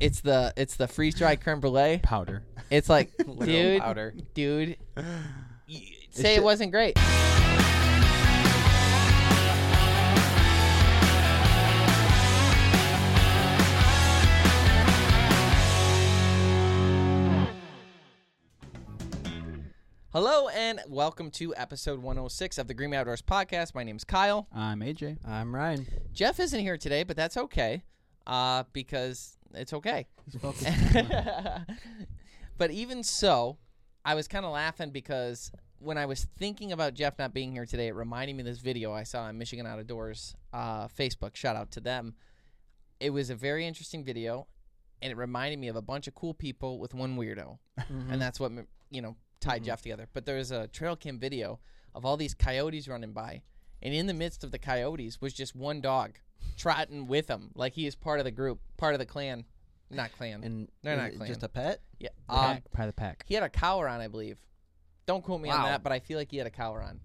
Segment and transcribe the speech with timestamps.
[0.00, 2.00] It's the it's the freeze dried creme brulee.
[2.02, 2.42] Powder.
[2.70, 3.12] It's like,
[3.44, 4.14] dude, powder.
[4.34, 5.04] dude, y-
[6.10, 6.96] say it ju- wasn't great.
[20.12, 23.74] Hello and welcome to episode 106 of the Green Way Outdoors podcast.
[23.74, 24.46] My name's Kyle.
[24.54, 25.18] I'm AJ.
[25.26, 25.86] I'm Ryan.
[26.12, 27.82] Jeff isn't here today, but that's okay,
[28.26, 30.06] uh, because it's okay.
[30.24, 30.66] He's focused.
[32.58, 33.58] but even so,
[34.04, 37.66] I was kind of laughing because when I was thinking about Jeff not being here
[37.66, 41.36] today, it reminded me of this video I saw on Michigan out Outdoors uh, Facebook.
[41.36, 42.14] Shout out to them.
[43.00, 44.46] It was a very interesting video,
[45.02, 48.38] and it reminded me of a bunch of cool people with one weirdo, and that's
[48.40, 48.52] what
[48.90, 49.66] you know tied Mhm.
[49.66, 50.08] Jeff together.
[50.12, 51.58] But there was a trail cam video
[51.94, 53.42] of all these coyotes running by,
[53.82, 56.18] and in the midst of the coyotes was just one dog
[56.56, 57.50] trotting with him.
[57.54, 59.44] like he is part of the group, part of the clan,
[59.90, 60.42] not clan.
[60.44, 61.28] And They're not clan.
[61.28, 61.80] just a pet.
[61.98, 63.24] yeah, The um, pack, part of the pack.
[63.26, 64.38] he had a collar on, I believe.
[65.06, 65.66] Don't quote me on Wow.
[65.66, 67.00] that, but I feel like he had a collar on.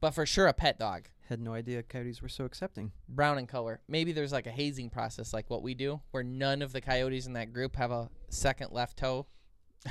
[0.00, 2.90] But for sure, a pet dog, Had no idea coyotes were so accepting.
[3.08, 3.80] brown in color.
[3.88, 7.26] Maybe there's like a hazing process, like what we do, where none of the coyotes
[7.26, 9.26] in that group have a second left toe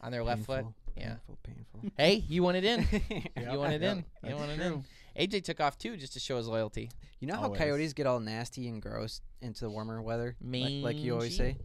[0.00, 0.64] on their left foot.
[0.64, 1.04] Painful, Yeah.
[1.08, 1.80] Painful, painful.
[1.98, 2.86] Hey, you want it in?
[2.90, 3.02] Yep,
[3.52, 3.98] You want it yep, in?
[3.98, 4.64] You that's want it true.
[4.66, 4.84] in?
[5.18, 6.90] AJ took off too, just to show his loyalty.
[7.20, 7.58] You know how Always.
[7.58, 11.44] coyotes get all nasty and gross into the warmer weather, like, like you always say.
[11.44, 11.60] Mangy.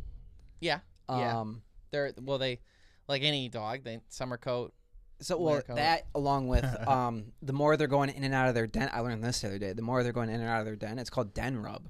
[0.62, 1.40] Yeah, yeah.
[1.40, 2.60] Um, they're well, they
[3.08, 3.84] like any dog.
[3.84, 4.74] They summer coat.
[5.22, 5.76] So Winter well, coat.
[5.76, 8.90] that along with um, the more they're going in and out of their den.
[8.94, 9.74] I learned this the other day.
[9.74, 11.88] The more they're going in and out of their den, it's called den rub.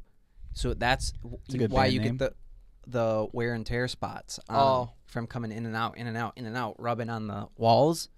[0.54, 2.18] So that's a you- good why band you name.
[2.18, 2.36] get the
[2.88, 4.40] the wear and tear spots.
[4.50, 4.90] Um, Oh.
[5.06, 8.10] from coming in and out, in and out, in and out, rubbing on the walls.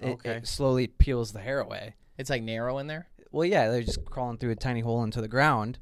[0.00, 0.30] It, Okay.
[0.36, 1.94] it slowly peels the hair away.
[2.18, 3.08] It's like narrow in there.
[3.30, 5.78] Well, yeah, they're just crawling through a tiny hole into the ground,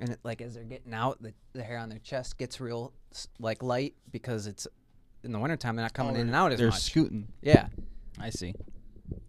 [0.00, 2.92] and it, like as they're getting out, the, the hair on their chest gets real
[3.38, 4.66] like light because it's
[5.22, 6.80] in the wintertime they're not coming in and out as They're much.
[6.80, 7.28] scooting.
[7.42, 7.68] yeah,
[8.18, 8.54] I see.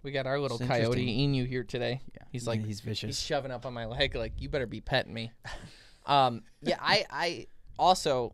[0.04, 1.34] We got our little It's coyote interesting.
[1.34, 2.02] Inu here today.
[2.14, 2.24] Yeah.
[2.32, 3.08] He's like he's vicious.
[3.08, 5.32] He's shoving up on my leg like you better be petting me.
[6.06, 7.48] um, yeah, I I
[7.78, 8.34] also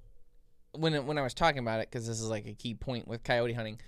[0.74, 3.07] when it, when I was talking about it because this is like a key point
[3.07, 3.79] with coyote hunting.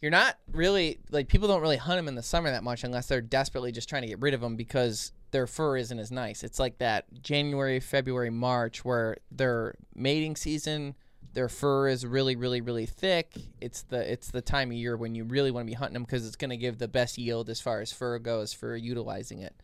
[0.00, 3.06] You're not really like people don't really hunt them in the summer that much unless
[3.06, 6.44] they're desperately just trying to get rid of them because their fur isn't as nice.
[6.44, 10.94] It's like that January, February, March where their mating season,
[11.32, 13.32] their fur is really, really, really thick.
[13.60, 16.04] It's the it's the time of year when you really want to be hunting them
[16.04, 19.40] because it's going to give the best yield as far as fur goes for utilizing
[19.40, 19.54] it,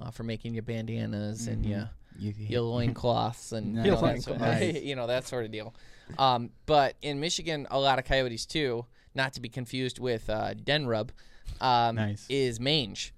[0.00, 1.68] uh, for making your bandanas and Mhm.
[1.70, 3.84] your You, your loincloths and Nice.
[3.86, 4.82] you know, Your that sort, loincloths.
[4.82, 5.74] you know that sort of deal.
[6.18, 10.54] Um, but in Michigan, a lot of coyotes too, not to be confused with uh,
[10.54, 11.12] den rub,
[11.60, 12.26] um, Nice.
[12.28, 13.12] is mange,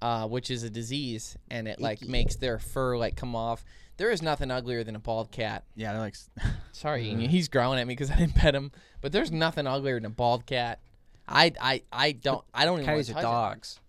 [0.00, 2.10] uh, which is a disease, and it like Icky.
[2.10, 3.64] makes their fur like come off.
[3.98, 5.64] There is nothing uglier than a bald cat.
[5.76, 6.16] Yeah, they're like.
[6.72, 8.72] Sorry, Enya, he's growling at me because I didn't pet him.
[9.00, 10.80] But there's nothing uglier than a bald cat.
[11.28, 13.26] I I, I don't I don't even want Coyotes to are touch it.
[13.26, 13.80] dogs.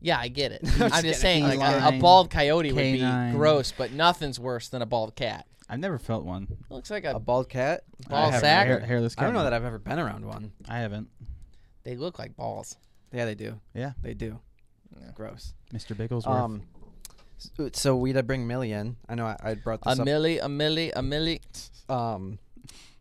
[0.00, 0.60] Yeah, I get it.
[0.76, 4.38] I'm I'm just just saying, like a, a bald coyote would be gross, but nothing's
[4.40, 5.46] worse than a bald cat.
[5.68, 6.48] I've never felt one.
[6.50, 7.18] It looks like A a.
[7.20, 7.84] bald cat.
[8.08, 8.66] Ball I haven't sack?
[8.66, 9.22] Hair, hairless cat.
[9.22, 10.52] I don't know that I've ever been around one.
[10.68, 11.08] I haven't.
[11.84, 12.76] They look like balls.
[13.12, 13.60] Yeah, they do.
[13.74, 13.92] Yeah.
[14.02, 14.38] They do.
[15.00, 15.10] Yeah.
[15.14, 15.54] Gross.
[15.72, 15.96] Mr.
[15.96, 16.26] Bigglesworth.
[16.26, 16.62] Um,
[17.38, 18.96] so, so we to bring Millie in.
[19.08, 20.04] I know I, I brought A this up.
[20.04, 21.40] millie, a millie, a millie.
[21.88, 22.38] Um,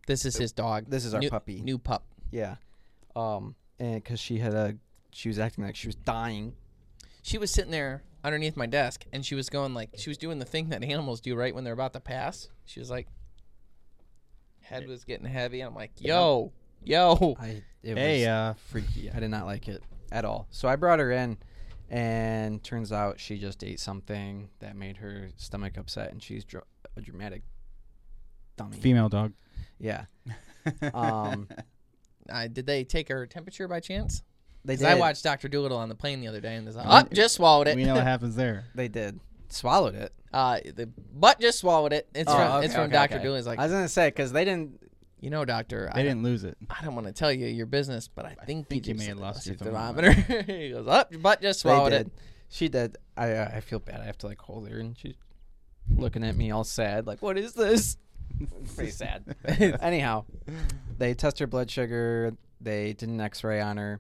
[0.07, 0.85] This is his dog.
[0.89, 1.61] this is our new, puppy.
[1.61, 2.03] New pup.
[2.31, 2.55] Yeah.
[3.15, 4.75] Um, and because she had a,
[5.11, 6.53] she was acting like she was dying.
[7.21, 10.39] She was sitting there underneath my desk, and she was going like she was doing
[10.39, 12.49] the thing that animals do right when they're about to pass.
[12.65, 13.07] She was like,
[14.61, 15.61] head was getting heavy.
[15.61, 16.51] I'm like, yo,
[16.83, 17.35] yo.
[17.39, 19.09] I it hey, was uh, freaky.
[19.11, 20.47] I did not like it at all.
[20.51, 21.37] So I brought her in,
[21.89, 26.65] and turns out she just ate something that made her stomach upset, and she's dr-
[26.95, 27.43] a dramatic
[28.57, 28.77] dummy.
[28.77, 29.33] female dog.
[29.79, 30.05] Yeah.
[30.93, 31.47] Um,
[32.29, 34.23] Uh, did they take her temperature by chance?
[34.63, 34.87] They 'Cause did.
[34.89, 37.35] I watched Doctor Dolittle on the plane the other day, and there's like, oh, just
[37.35, 37.75] swallowed it.
[37.75, 38.65] we know what happens there.
[38.75, 39.19] They did.
[39.49, 40.13] Swallowed it.
[40.33, 42.07] Uh, the butt just swallowed it.
[42.15, 43.23] It's Oh, from okay, it's from okay, Doctor okay.
[43.25, 43.47] Dolittle.
[43.47, 44.79] Like, I was gonna say because they didn't.
[45.19, 46.57] you know, Doctor, They I, didn't lose it.
[46.69, 49.09] I don't want to tell you your business, but I think, think you just may
[49.09, 50.11] have lost your thermometer.
[50.47, 52.07] he goes, up, your butt just They swallowed did.
[52.07, 52.13] it.
[52.49, 52.97] She did.
[53.17, 53.99] I uh, I feel bad.
[54.01, 55.15] I have to like hold her, and she's
[55.95, 57.97] looking at me all sad, like, "What is this?"
[58.75, 59.23] Pretty sad.
[59.81, 60.25] Anyhow,
[60.97, 62.33] they test her blood sugar.
[62.61, 63.99] They did an X-ray on her,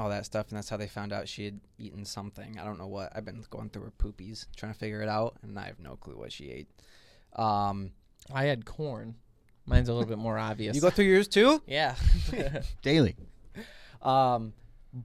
[0.00, 2.58] all that stuff, and that's how they found out she had eaten something.
[2.58, 3.12] I don't know what.
[3.14, 5.96] I've been going through her poopies trying to figure it out, and I have no
[5.96, 6.68] clue what she ate.
[7.36, 7.92] Um,
[8.32, 9.16] I had corn.
[9.66, 10.74] Mine's a little bit more obvious.
[10.74, 11.62] you go through yours too.
[11.66, 11.94] yeah.
[12.82, 13.14] Daily.
[14.02, 14.54] Um,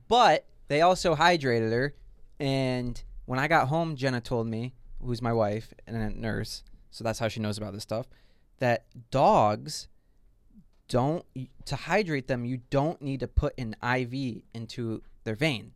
[0.07, 1.93] but they also hydrated her,
[2.39, 7.03] and when I got home, Jenna told me, who's my wife and a nurse, so
[7.03, 8.07] that's how she knows about this stuff.
[8.59, 9.89] that dogs
[10.87, 11.25] don't
[11.65, 15.71] to hydrate them you don't need to put an IV into their vein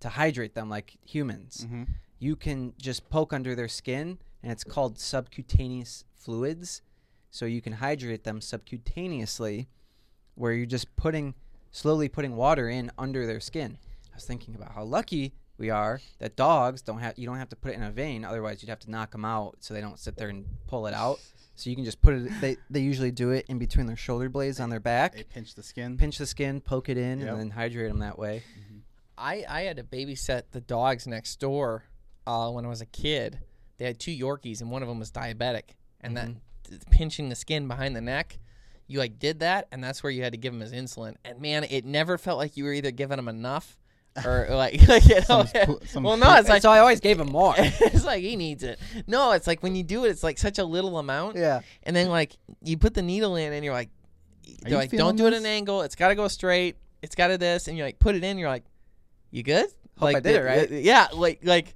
[0.00, 1.66] to hydrate them like humans.
[1.66, 1.84] Mm-hmm.
[2.18, 6.82] You can just poke under their skin and it's called subcutaneous fluids.
[7.30, 9.66] So you can hydrate them subcutaneously
[10.34, 11.34] where you're just putting
[11.70, 13.78] slowly putting water in under their skin.
[14.12, 17.50] I was thinking about how lucky we are that dogs don't have you don't have
[17.50, 19.82] to put it in a vein otherwise you'd have to knock them out so they
[19.82, 21.20] don't sit there and pull it out.
[21.60, 24.28] So you can just put it they they usually do it in between their shoulder
[24.28, 25.14] blades on their back.
[25.14, 25.96] They pinch the skin.
[25.96, 27.28] Pinch the skin, poke it in Yep.
[27.28, 28.42] and then hydrate them that way.
[29.18, 31.84] I I had to babysit the dogs next door
[32.26, 33.40] uh, when I was a kid.
[33.78, 35.70] They had two Yorkies, and one of them was diabetic.
[36.00, 36.28] And that
[36.68, 38.38] th- pinching the skin behind the neck,
[38.86, 41.16] you like did that, and that's where you had to give him his insulin.
[41.24, 43.76] And man, it never felt like you were either giving him enough
[44.24, 47.20] or like, like you know, Some some well, no, it's like so I always gave
[47.20, 47.54] him more.
[47.58, 48.78] it's like he needs it.
[49.06, 51.60] No, it's like when you do it, it's like such a little amount, yeah.
[51.82, 54.90] and then like you put the needle in, and you're like, Are they're you like,
[54.90, 55.40] don't do it at this?
[55.40, 55.82] an angle.
[55.82, 56.76] It's got to go straight.
[57.02, 58.38] It's got to this, and you're like, put it in.
[58.38, 58.64] You're like,
[59.30, 59.66] you good?
[59.98, 60.70] Hope I like did it right.
[60.70, 61.74] yeah, like like,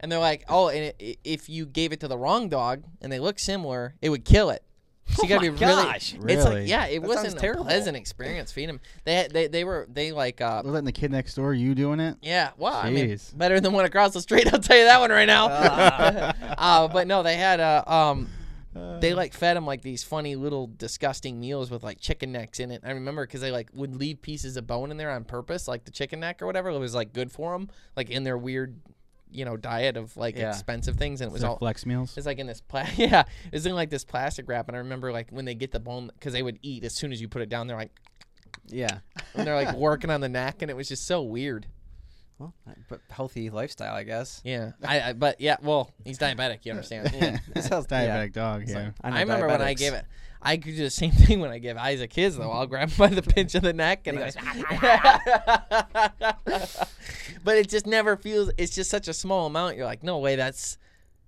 [0.00, 3.10] and they're like, oh, and it, if you gave it to the wrong dog and
[3.10, 4.62] they look similar, it would kill it.
[5.08, 5.82] So you gotta Oh my be really.
[5.82, 6.14] gosh.
[6.14, 6.60] It's Really?
[6.60, 7.64] like yeah, it That wasn't a terrible.
[7.64, 8.80] pleasant experience feeding them.
[9.04, 11.52] They they they were they like uh We're letting the kid next door.
[11.52, 12.16] You doing it?
[12.22, 12.50] yeah.
[12.56, 13.36] Well, I mean, Jeez.
[13.36, 14.52] better than one across the street.
[14.52, 15.48] I'll tell you that one right now.
[15.50, 16.34] Ah.
[16.58, 18.28] uh, but no, they had uh, um
[18.74, 22.58] Uh, they like fed him like these funny little disgusting meals with like chicken necks
[22.58, 22.80] in it.
[22.82, 25.84] I remember because they like would leave pieces of bone in there on purpose, like
[25.84, 26.70] the chicken neck or whatever.
[26.70, 28.80] It was like good for them, like in their weird,
[29.32, 30.50] you know, diet of like Yeah.
[30.50, 31.58] expensive things, and it was their all.
[31.58, 32.16] flex meals.
[32.16, 34.78] It's like in this pla- yeah, it was in like this plastic wrap, and I
[34.80, 37.28] remember like when they get the bone because they would eat as soon as you
[37.28, 37.66] put it down.
[37.66, 37.92] They're like,
[38.66, 38.98] Yeah.
[39.34, 41.66] and they're like working on the neck, and it was just so weird.
[42.38, 42.54] Well,
[42.88, 44.40] but healthy lifestyle, I guess.
[44.44, 46.64] Yeah, I, I but yeah, well, he's diabetic.
[46.64, 47.10] You understand?
[47.14, 47.38] Yeah.
[47.54, 48.62] This sounds- diabetic dog.
[48.62, 48.84] It's Yeah.
[48.86, 49.78] like, I, know remember when I diabetics.
[49.78, 50.04] gave it.
[50.44, 52.50] I could do the same thing when I give Isaac his though.
[52.50, 54.30] I'll grab him by the pinch of the neck and He I-
[57.44, 58.50] but it just never feels.
[58.58, 59.76] It's just such a small amount.
[59.76, 60.78] You're like, no way, that's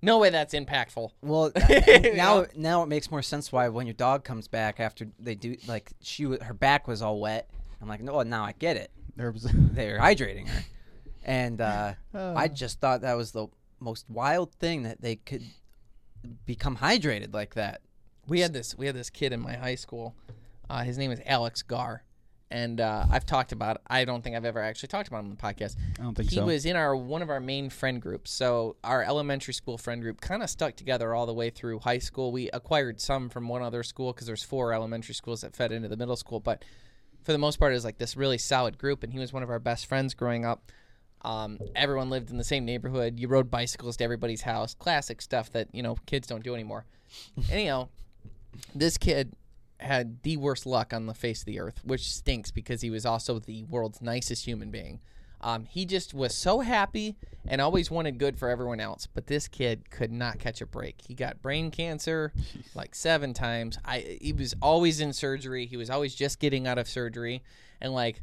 [0.02, 1.10] no way, that's impactful.
[1.22, 1.50] Well,
[2.14, 5.56] now now it makes more sense why when your dog comes back after they do
[5.66, 7.48] like she her back was all wet.
[7.80, 8.90] I'm like, no, now I get it.
[9.16, 10.64] There was- They're hydrating her,
[11.24, 12.34] and uh, Oh.
[12.36, 13.46] I just thought that was the
[13.80, 15.42] most wild thing that they could
[16.46, 17.80] become hydrated like that.
[18.26, 18.76] We had this.
[18.76, 20.14] We had this kid in my high school.
[20.70, 22.03] Uh, his name is Alex Gar,
[22.54, 23.80] and uh, I've talked about.
[23.88, 25.76] I don't think I've ever actually talked about him on the podcast.
[25.98, 26.34] I don't think so.
[26.34, 26.46] he so.
[26.46, 28.30] was in our one of our main friend groups.
[28.30, 31.98] So our elementary school friend group kind of stuck together all the way through high
[31.98, 32.30] school.
[32.30, 35.88] We acquired some from one other school because there's four elementary schools that fed into
[35.88, 36.64] the middle school, but
[37.24, 39.02] for the most part, it was like this really solid group.
[39.02, 40.70] And he was one of our best friends growing up.
[41.22, 43.18] Um, everyone lived in the same neighborhood.
[43.18, 44.74] You rode bicycles to everybody's house.
[44.74, 46.84] Classic stuff that you know kids don't do anymore.
[47.50, 47.88] Anyhow,
[48.76, 49.34] this kid
[49.84, 53.06] had the worst luck on the face of the earth, which stinks because he was
[53.06, 55.00] also the world's nicest human being.
[55.40, 57.16] Um, he just was so happy
[57.46, 61.02] and always wanted good for everyone else, but this kid could not catch a break.
[61.06, 62.32] He got brain cancer
[62.74, 63.78] like seven times.
[63.84, 65.66] I he was always in surgery.
[65.66, 67.42] He was always just getting out of surgery,
[67.78, 68.22] and like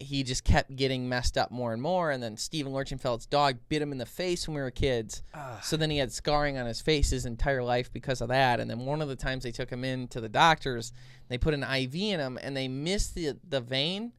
[0.00, 2.10] he just kept getting messed up more and more.
[2.10, 5.22] And then Steven Lurchenfeld's dog bit him in the face when we were kids.
[5.62, 8.60] So then he had scarring on his face his entire life because of that.
[8.60, 10.92] And then one of the times they took him in to the doctors,
[11.28, 14.12] they put an IV in him and they missed the, the vein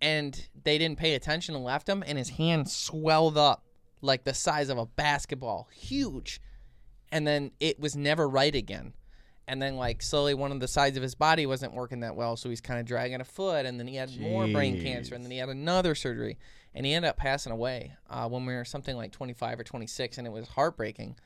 [0.00, 2.02] and they didn't pay attention and left him.
[2.06, 3.64] And his hand swelled up
[4.02, 6.40] like the size of a basketball, huge.
[7.12, 8.92] And then it was never right again.
[9.46, 12.36] And then, like, slowly one of the sides of his body wasn't working that well.
[12.36, 13.66] So he's kind of dragging a foot.
[13.66, 15.14] And then he had more brain cancer.
[15.14, 16.38] And then he had another surgery.
[16.74, 20.16] And he ended up passing away uh, when we were something like 25 or 26.
[20.18, 21.16] And it was heartbreaking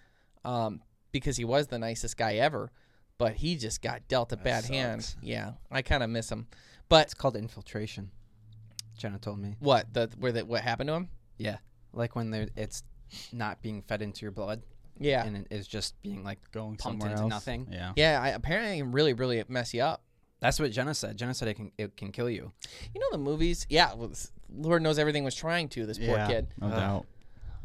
[0.45, 0.83] um,
[1.13, 2.73] because he was the nicest guy ever.
[3.19, 5.15] But he just got dealt a bad hand.
[5.23, 6.47] Yeah, I kind of miss him.
[6.89, 8.11] But It's called infiltration.
[8.97, 9.55] Jenna told me.
[9.61, 11.09] what the where that what happened to him?
[11.37, 11.59] Yeah,
[11.93, 12.83] like when it's
[13.33, 14.63] not being fed into your blood
[15.01, 17.31] Yeah, and it is just being like going pumped somewhere into else.
[17.31, 17.69] nothing.
[17.71, 17.93] Yeah.
[17.97, 18.21] yeah.
[18.23, 20.03] I, apparently, it can really, really mess you up.
[20.41, 21.17] That's what Jenna said.
[21.17, 22.53] Jenna said it can it can kill you.
[22.95, 23.67] You know the movies?
[23.69, 25.85] Yeah, well, s- Lord knows everything was trying to.
[25.87, 26.47] This poor yeah, kid.
[26.61, 26.73] No Ugh.
[26.75, 27.07] doubt.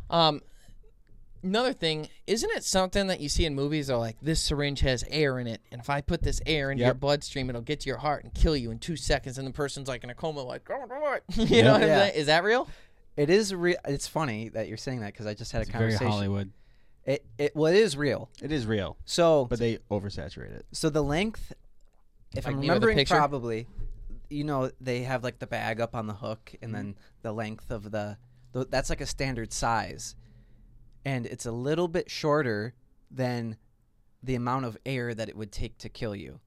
[0.10, 0.42] Um,
[1.44, 3.90] another thing, isn't it something that you see in movies?
[3.90, 6.82] Are like this syringe has air in it, and if I put this air into
[6.82, 7.00] your Yep.
[7.00, 9.38] bloodstream, it'll get to your heart and kill you in two seconds.
[9.38, 10.82] And the person's like in a coma, like, "Don't
[11.36, 11.66] you Yep.
[11.66, 12.00] know what I'm Yeah.
[12.00, 12.14] saying?
[12.16, 12.68] Is that real?
[13.16, 13.78] It is real.
[13.86, 16.12] It's funny that you're saying that because I just had It's a very conversation.
[16.12, 16.52] Hollywood.
[17.06, 18.30] It it well it is real.
[18.42, 20.66] It is real, So but they oversaturate it.
[20.72, 21.54] so the length,
[22.36, 23.16] if Like I'm me with a remembering picture?
[23.16, 23.68] probably,
[24.30, 27.72] you know they have like the bag up on the hook and then the length
[27.72, 28.18] of the,
[28.54, 30.16] the that's like a standard size,
[31.04, 32.74] and it's a little bit shorter
[33.12, 33.58] than
[34.24, 36.40] the amount of air that it would take to kill you.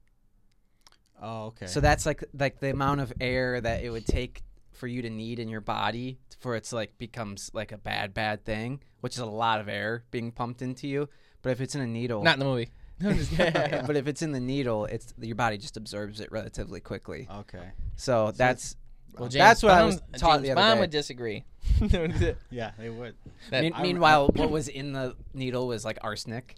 [1.21, 1.67] Oh, okay.
[1.67, 5.09] So that's like like the amount of air that it would take for you to
[5.09, 9.19] need in your body for it's like becomes like a bad bad thing, which is
[9.19, 11.09] a lot of air being pumped into you.
[11.41, 12.71] But if it's in a needle, Not in the movie.
[12.99, 13.53] No, I'm just kidding.
[13.85, 17.27] but if it's in the needle, it's your body just absorbs it relatively quickly.
[17.41, 17.69] okay.
[17.95, 18.75] So that's
[19.13, 20.79] well, James That's what I Bond, was taught James the other Bond day.
[20.81, 21.43] would disagree.
[22.49, 23.15] Yeah, they would.
[23.51, 26.55] That- mean, I- meanwhile, what was in the needle was like arsenic.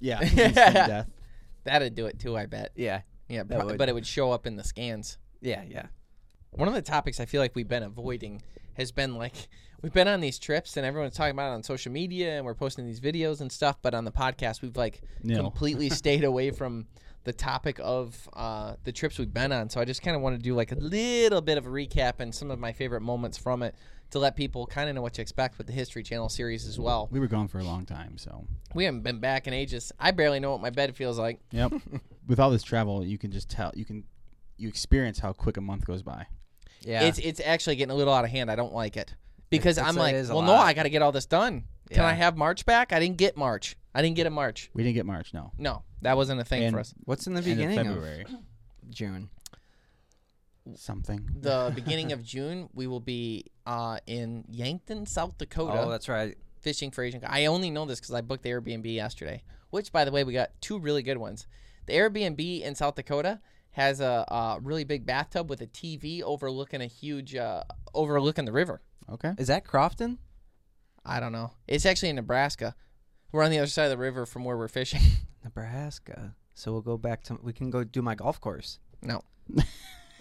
[0.00, 0.20] Yeah.
[0.22, 1.10] instant death.
[1.64, 2.72] That'd do it too, I bet.
[2.76, 5.18] Yeah, Yeah, pro- but it would show up in the scans.
[5.40, 5.86] yeah, yeah.
[6.50, 8.42] One of the topics I feel like we've been avoiding
[8.76, 9.48] has been like
[9.82, 12.54] we've been on these trips and everyone's talking about it on social media and we're
[12.54, 15.00] posting these videos and stuff, but on the podcast we've like
[15.36, 16.86] completely stayed away from
[17.24, 19.68] the topic of uh, the trips we've been on.
[19.68, 22.20] So I just kind of want to do like a little bit of a recap
[22.20, 23.74] and some of my favorite moments from it
[24.10, 26.78] to let people kind of know what to expect with the History Channel series as
[26.78, 27.08] well.
[27.10, 29.90] We were gone for a long time, so We haven't been back in ages.
[29.98, 31.40] I barely know what my bed feels like.
[31.50, 31.72] yep.
[32.28, 34.04] With all this travel, you can just tell you can
[34.56, 36.26] you experience how quick a month goes by.
[36.86, 37.02] Yeah.
[37.02, 38.50] It's it's actually getting a little out of hand.
[38.50, 39.14] I don't like it
[39.50, 40.66] because It's- I'm it like, is a well, no, lot.
[40.66, 41.64] I got to get all this done.
[41.90, 42.92] Can I have March back?
[42.92, 43.76] I didn't get March.
[43.94, 44.70] I didn't get a March.
[44.74, 45.52] We didn't get March, no.
[45.58, 46.94] No, that wasn't a thing And- for us.
[47.04, 48.24] What's in the End of beginning of, February.
[48.90, 49.28] June?
[50.74, 51.28] Something.
[51.40, 56.36] The beginning of June, we will be uh, in Yankton, South Dakota, Oh, that's right.
[56.60, 57.22] fishing for Asian.
[57.24, 59.42] I only know this because I booked the Airbnb yesterday.
[59.70, 61.46] Which, by the way, we got two really good ones.
[61.86, 63.40] The Airbnb in South Dakota
[63.76, 68.52] has a, uh really big bathtub with a TV overlooking a huge uh, overlooking the
[68.52, 68.80] river.
[69.10, 69.32] Okay.
[69.36, 70.18] Is that Crofton?
[71.04, 71.52] I don't know.
[71.68, 72.74] It's actually in Nebraska.
[73.32, 75.02] We're on the other side of the river from where we're fishing.
[75.44, 76.34] Nebraska.
[76.54, 77.38] So we'll go back to.
[77.42, 78.78] We can go do my golf course.
[79.02, 79.20] No.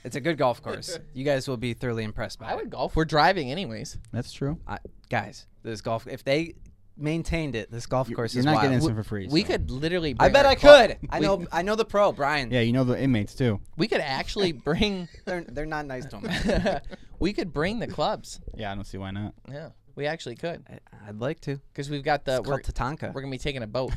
[0.04, 1.00] It's a good golf course.
[1.16, 2.58] You guys will be thoroughly impressed by I it.
[2.58, 2.96] would golf.
[2.96, 3.98] We're driving anyways.
[4.14, 4.60] That's true.
[4.68, 4.78] I,
[5.10, 6.06] guys, this golf.
[6.06, 6.54] If they
[6.98, 8.64] maintained it, this golf You're, course you're is not wild.
[8.64, 9.28] getting this We- one for free.
[9.30, 9.48] We so.
[9.48, 10.12] could literally.
[10.20, 10.98] I Bring bet our I club- could.
[11.10, 11.48] I we- know.
[11.52, 12.52] I know the pro, Brian.
[12.52, 13.60] Yeah, you know the inmates too.
[13.78, 15.08] We could actually bring.
[15.26, 16.80] They're they're not nice to him.
[17.20, 18.40] we could bring the clubs.
[18.56, 19.34] Yeah, I don't see why not.
[19.50, 21.58] Yeah, we actually could I- I'd like to.
[21.74, 22.38] because we've got the.
[22.38, 23.14] It's We're, called Tatanka.
[23.14, 23.92] we're gonna be taking a boat.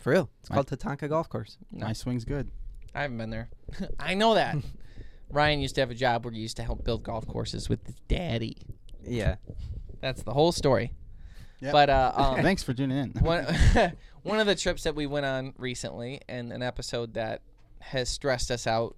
[0.00, 0.30] For real.
[0.40, 1.58] It's My- called Tatanka Golf Course.
[1.72, 1.86] No.
[1.86, 2.50] My swing's good.
[2.94, 3.48] I haven't been there.
[4.00, 4.56] I know that.
[5.30, 7.86] Ryan used to have a job where he used to help build golf courses with
[7.86, 8.56] his daddy.
[9.06, 9.36] Yeah.
[10.00, 10.92] That's the whole story.
[11.60, 11.72] Yep.
[11.72, 13.10] But uh, um, Thanks for tuning in.
[13.22, 13.44] one
[14.22, 17.42] one of the trips that we went on recently, and an episode that
[17.80, 18.96] has stressed us out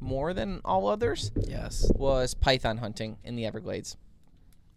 [0.00, 1.90] more than all others, Yes.
[1.94, 3.96] was python hunting in the Everglades.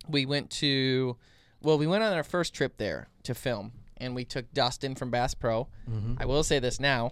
[0.07, 1.17] We went to,
[1.61, 5.11] well, we went on our first trip there to film, and we took Dustin from
[5.11, 5.67] Bass Pro.
[5.89, 6.15] Mm-hmm.
[6.17, 7.11] I will say this now.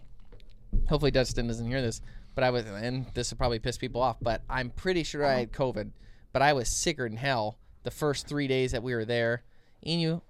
[0.88, 2.02] Hopefully, Dustin doesn't hear this,
[2.36, 5.40] but I was, and this will probably piss people off, but I'm pretty sure I
[5.40, 5.92] had COVID,
[6.32, 9.44] but I was sicker than hell the first three days that we were there.
[9.86, 10.22] Inu,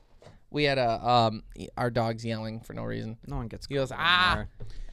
[0.49, 1.43] we had a, um,
[1.77, 3.17] our dog's yelling for no reason.
[3.27, 3.67] No one gets.
[3.67, 4.31] He goes, ah.
[4.31, 4.49] anymore.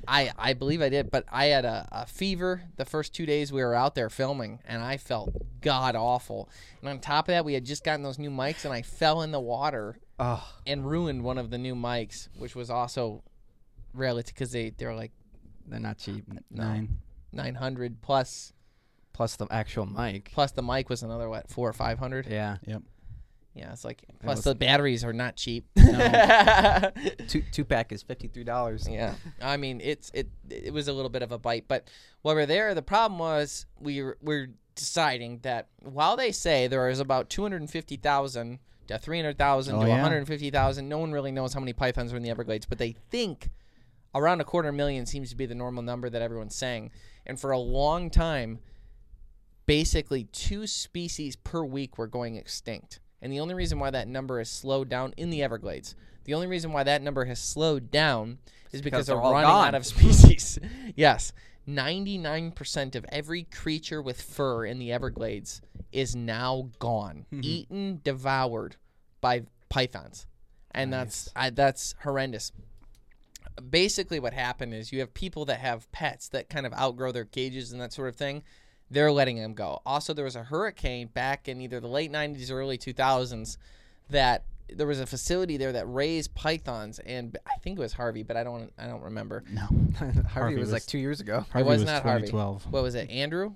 [0.09, 3.52] I, I believe I did, but I had a, a fever the first two days
[3.52, 6.49] we were out there filming, and I felt god awful.
[6.81, 9.23] And on top of that, we had just gotten those new mics, and I fell
[9.23, 13.23] in the water Oh, and ruined one of the new mics, which was also
[13.95, 15.12] relative because they they're like
[15.66, 16.25] they're not cheap.
[16.50, 16.99] Nine.
[17.33, 18.52] 900 plus
[19.12, 20.31] Plus the actual mic.
[20.33, 22.26] plus the mic was another what four or 500.
[22.26, 22.57] Yeah.
[23.54, 25.66] Yeah, it's like plus was- the batteries are not cheap.
[27.28, 28.88] Two two pack is fifty three dollars.
[28.88, 31.88] Yeah, I mean it's it it was a little bit of a bite, but
[32.23, 36.88] while we're there, the problem was we were, we're deciding that while they say there
[36.88, 39.92] is about two hundred and fifty thousand to three hundred thousand Oh, to yeah.
[39.94, 42.30] one hundred and fifty thousand, no one really knows how many pythons are in the
[42.30, 43.50] Everglades, but they think
[44.14, 46.90] around a quarter million seems to be the normal number that everyone's saying,
[47.26, 48.61] and for a long time,
[49.66, 52.99] basically two species per week were going extinct.
[53.23, 56.49] And the only reason why that number has slowed down in the Everglades, the only
[56.49, 58.38] reason why that number has slowed down
[58.73, 59.69] is because because they're they're running gone.
[59.69, 60.59] out of species.
[60.97, 61.33] yes.
[61.69, 65.61] 99% of every creature with fur in the Everglades
[65.93, 67.41] is now gone, Mm-hmm.
[67.45, 68.76] eaten, devoured
[69.21, 70.26] by pythons.
[70.73, 72.50] And that's I, that's horrendous.
[73.69, 77.26] Basically what happened is you have people that have pets that kind of outgrow their
[77.26, 78.43] cages and that sort of thing
[78.93, 79.81] they're letting them go.
[79.87, 83.57] Also, there was a hurricane back in either the late 90s or early 2000s
[84.11, 88.23] that there was a facility there that raised pythons, and I think it was Harvey,
[88.23, 89.45] but I don't I don't remember.
[89.51, 89.63] No.
[89.99, 91.45] Harvey, Harvey was, like two years ago.
[91.51, 92.27] Harvey was was, not Harvey.
[92.27, 92.73] 2012.
[92.73, 93.55] What was it, Andrew?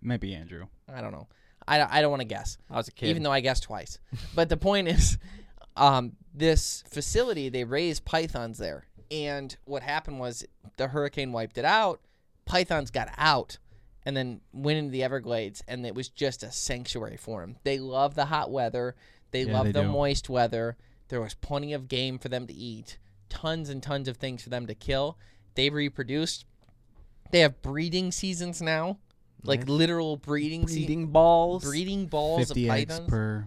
[0.00, 0.66] Maybe Andrew.
[0.92, 1.28] I don't know.
[1.66, 3.08] I, I don't want to guess, I was a kid.
[3.08, 3.98] even though I guessed twice.
[4.34, 5.16] but the point is,
[5.76, 10.44] um, this facility they raised pythons there, and what happened was
[10.76, 12.00] the hurricane wiped it out.
[12.46, 13.58] Pythons got out
[14.04, 17.56] and then went into the Everglades, and it was just a sanctuary for them.
[17.64, 18.96] They love the hot weather.
[19.30, 19.88] They Yeah, love they the do.
[19.88, 20.76] moist weather.
[21.08, 22.98] There was plenty of game for them to eat.
[23.28, 25.16] tons and tons of things for them to kill.
[25.54, 26.44] They've reproduced.
[27.30, 28.98] They have breeding seasons now,
[29.42, 29.68] like Nice.
[29.70, 31.64] literal breeding se- Breeding balls.
[31.64, 33.08] breeding balls Fifty of eggs pythons.
[33.10, 33.46] per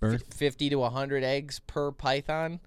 [0.00, 0.34] birth.
[0.34, 2.58] 50 to 100 eggs per python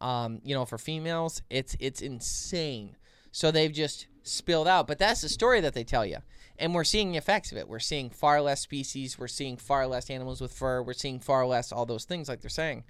[0.00, 2.96] um, you know for females it's it's insane
[3.32, 6.18] so they've just spilled out but that's the story that they tell you
[6.58, 7.68] and we're seeing the effects of it.
[7.68, 9.18] We're seeing far less species.
[9.18, 10.82] We're seeing far less animals with fur.
[10.82, 12.84] We're seeing far less all those things like they're saying.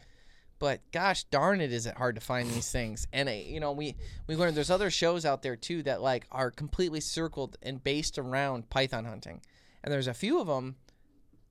[0.58, 3.06] But gosh darn it is it hard to find these things.
[3.12, 3.96] And uh, you know we
[4.26, 8.18] we learned there's other shows out there too that like are completely circled and based
[8.18, 9.40] around python hunting.
[9.82, 10.76] And there's a few of them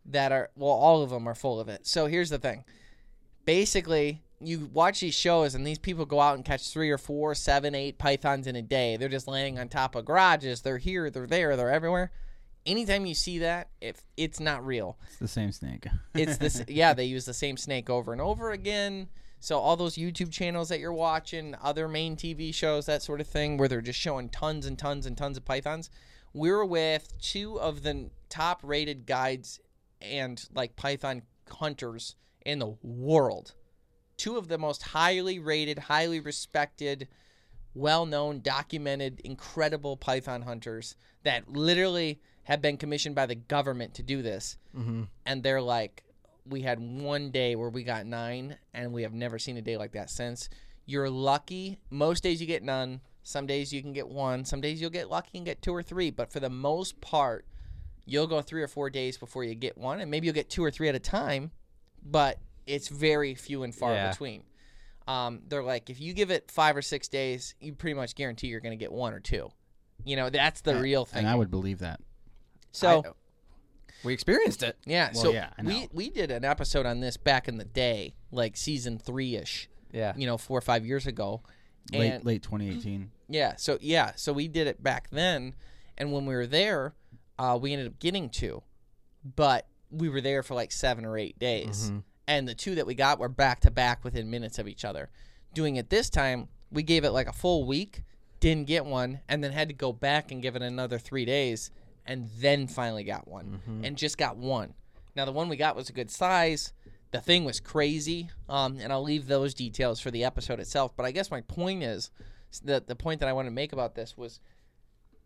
[0.05, 1.87] that are well all of them are full of it.
[1.87, 2.65] So here's the thing.
[3.45, 7.33] Basically you watch these shows and these people go out and catch three or four
[7.33, 8.97] seven eight pythons in a day.
[8.97, 10.61] They're just landing on top of garages.
[10.61, 12.11] They're here they're there they're everywhere.
[12.65, 14.97] Anytime you see that if it's not real.
[15.07, 15.87] It's the same snake.
[16.13, 19.09] it's this yeah they use the same snake over and over again.
[19.39, 23.27] So all those youtube channels that you're watching other main tv shows that sort of
[23.27, 25.91] thing where they're just showing tons and tons and tons of pythons
[26.33, 29.59] we're with two of the top rated guides
[30.01, 32.15] and like python hunters
[32.45, 33.53] in the world
[34.17, 37.07] two of the most highly rated highly respected
[37.73, 44.21] well-known documented incredible python hunters that literally have been commissioned by the government to do
[44.21, 44.57] this.
[44.75, 45.03] Mm-hmm.
[45.25, 46.03] and they're like
[46.49, 49.75] we had one day where we got nine and we have never seen a day
[49.77, 50.49] like that since.
[50.85, 51.77] You're lucky.
[51.89, 53.01] Most days you get none.
[53.23, 54.45] Some days you can get one.
[54.45, 56.09] Some days you'll get lucky and get two or three.
[56.09, 57.45] But for the most part
[58.05, 60.63] you'll go three or four days before you get one and maybe you'll get two
[60.63, 61.51] or three at a time.
[62.01, 64.11] But it's very few and far Yeah.
[64.11, 64.43] between
[65.07, 68.47] um, they're like if you give it five or six days you pretty much guarantee
[68.47, 69.49] you're going to get one or two
[70.03, 71.99] you know that's the real thing And I would believe that.
[72.71, 73.09] so I-
[74.03, 74.77] we experienced it.
[74.85, 78.13] yeah, Well, so yeah, we we did an episode on this back in the day,
[78.31, 80.13] like season three ish, Yeah.
[80.15, 81.41] you know, four or five years ago.
[81.91, 83.09] Late And late 2018.
[83.27, 85.55] yeah, so yeah, so we did it back then,
[85.97, 86.93] and when we were there,
[87.39, 88.61] uh, we ended up getting two,
[89.35, 92.03] but we were there for like seven or eight days, Mhm.
[92.27, 95.09] And the two that we got were back to back within minutes of each other.
[95.53, 98.03] Doing it this time, we gave it like a full week,
[98.39, 101.71] didn't get one, and then had to go back and give it another three days,
[102.05, 104.73] and then finally got one, and just got one.
[105.15, 106.73] Now the one we got was a good size.
[107.11, 110.95] The thing was crazy, um, and I'll leave those details for the episode itself.
[110.95, 112.11] But I guess my point is
[112.65, 114.41] that the point that I want to make about this was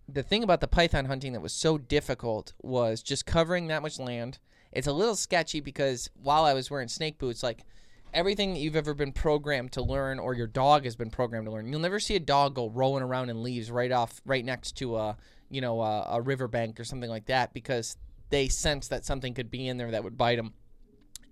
[0.08, 4.00] the thing about the python hunting that was so difficult was just covering that much
[4.00, 4.40] land.
[4.72, 7.66] It's a little sketchy because while I was wearing snake boots, like
[8.14, 11.52] everything that you've ever been programmed to learn or your dog has been programmed to
[11.52, 14.74] learn, you'll never see a dog go rolling around in leaves right off right next
[14.78, 15.18] to a
[15.50, 17.98] you know a, a riverbank or something like that because
[18.30, 20.54] they sense that something could be in there that would bite them.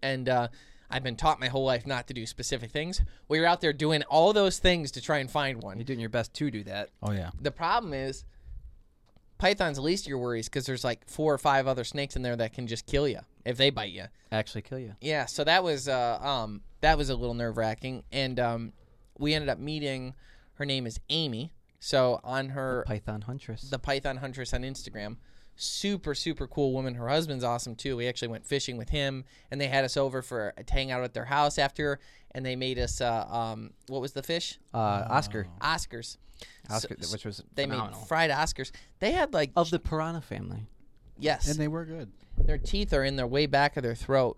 [0.01, 0.49] And uh,
[0.89, 3.01] I've been taught my whole life not to do specific things.
[3.27, 5.99] Well, you're out there doing all those things to try and find one You're doing
[5.99, 6.89] your best to do that.
[7.01, 7.31] Oh yeah.
[7.41, 8.25] the problem is
[9.37, 12.21] python's the least of your worries because there's like four or five other snakes in
[12.21, 14.93] there that can just kill you if they bite you Actually kill you.
[15.01, 18.73] yeah so that was uh um that was a little nerve-wracking and um
[19.17, 20.13] we ended up meeting
[20.55, 23.61] her name is amy so on her Python huntress.
[23.69, 25.17] the python huntress on instagram
[25.55, 29.59] super super cool woman her husband's awesome too we actually went fishing with him and
[29.59, 31.99] they had us over for a hang out at their house after
[32.31, 34.77] and they made us uh um what was the fish uh,
[35.09, 35.47] Oscar.
[35.61, 36.17] oscars
[36.69, 37.99] Oscar, So- which was they phenomenal.
[37.99, 38.71] made fried Oscars.
[38.99, 40.67] They had like of the piranha family.
[41.19, 42.11] Yes, And they were good.
[42.37, 44.37] their teeth are in their way back of their throat,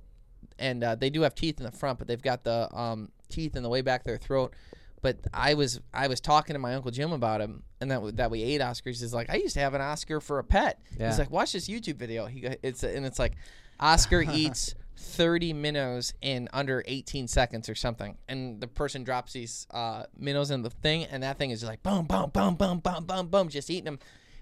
[0.59, 3.55] and uh, they do have teeth in the front, but they've got the um, teeth
[3.55, 4.53] in the way back of their throat.
[5.01, 8.29] But I was I was talking to my uncle Jim about him, and that that
[8.29, 9.01] we ate Oscars.
[9.01, 10.79] He's like, I used to have an Oscar for a pet.
[10.99, 11.09] Yeah.
[11.09, 12.27] He's like, watch this YouTube video.
[12.27, 13.33] He go- it's and it's like,
[13.79, 14.75] Oscar eats.
[15.03, 20.51] 30 minnows in under 18 seconds or something and the person drops these uh, minnows
[20.51, 23.27] in the thing and that thing is just like boom boom boom boom boom boom
[23.27, 23.97] boom just eating them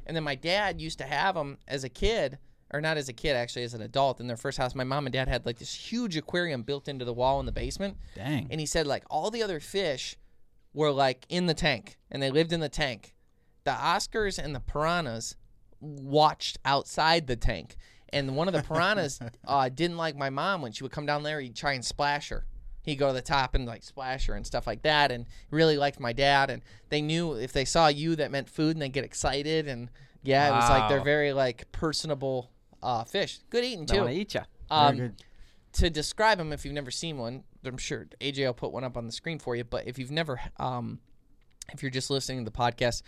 [0.09, 2.39] and then my dad used to have them as a kid
[2.73, 4.73] or not as a kid actually as an adult in their first house.
[4.73, 7.51] My mom and dad had like this huge aquarium built into the wall in the
[7.51, 7.95] basement.
[8.15, 8.47] Dang.
[8.49, 10.17] and he said like all the other fish
[10.73, 13.13] were like in the tank and they lived in the tank.
[13.65, 15.35] The oscars and the piranhas
[15.79, 17.77] watched outside the tank.
[18.11, 20.63] And one of the piranhas uh, didn't like my mom.
[20.63, 22.47] When she would come down there he'd try and splash her
[22.89, 25.77] he'd go to the top and like splash her and stuff like that and really
[25.77, 26.49] liked my dad.
[26.49, 29.67] And they knew if they saw you that meant food and they get excited.
[29.67, 29.89] And
[30.23, 32.51] yeah it was like they're very like personable
[32.83, 33.39] uh, fish.
[33.49, 33.97] Good eating too.
[33.97, 34.41] want to eat ya.
[34.71, 35.23] Um, good.
[35.73, 38.95] to describe them if you've never seen one i'm sure aj will put one up
[38.97, 40.99] on the screen for you but if you've never um,
[41.73, 43.01] if you're just listening to the podcast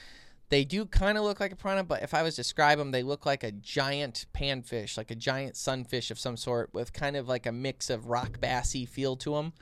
[0.49, 2.91] they do kind of look like a piranha but if i was to describe them
[2.91, 7.15] they look like a giant panfish like a giant sunfish of some sort with kind
[7.15, 9.53] of like a mix of rock bassy feel to them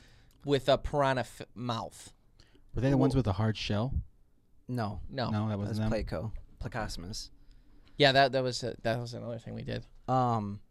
[0.45, 2.13] with a piranha f- mouth
[2.75, 3.93] Were they the ones with the hard shell?
[4.67, 5.29] No, No.
[5.29, 5.91] No, that that wasn't was them.
[5.91, 6.31] Pleco,
[6.63, 7.29] Plecostomus.
[7.97, 9.85] Yeah, that that was uh that was another thing we did.
[10.07, 10.61] Um,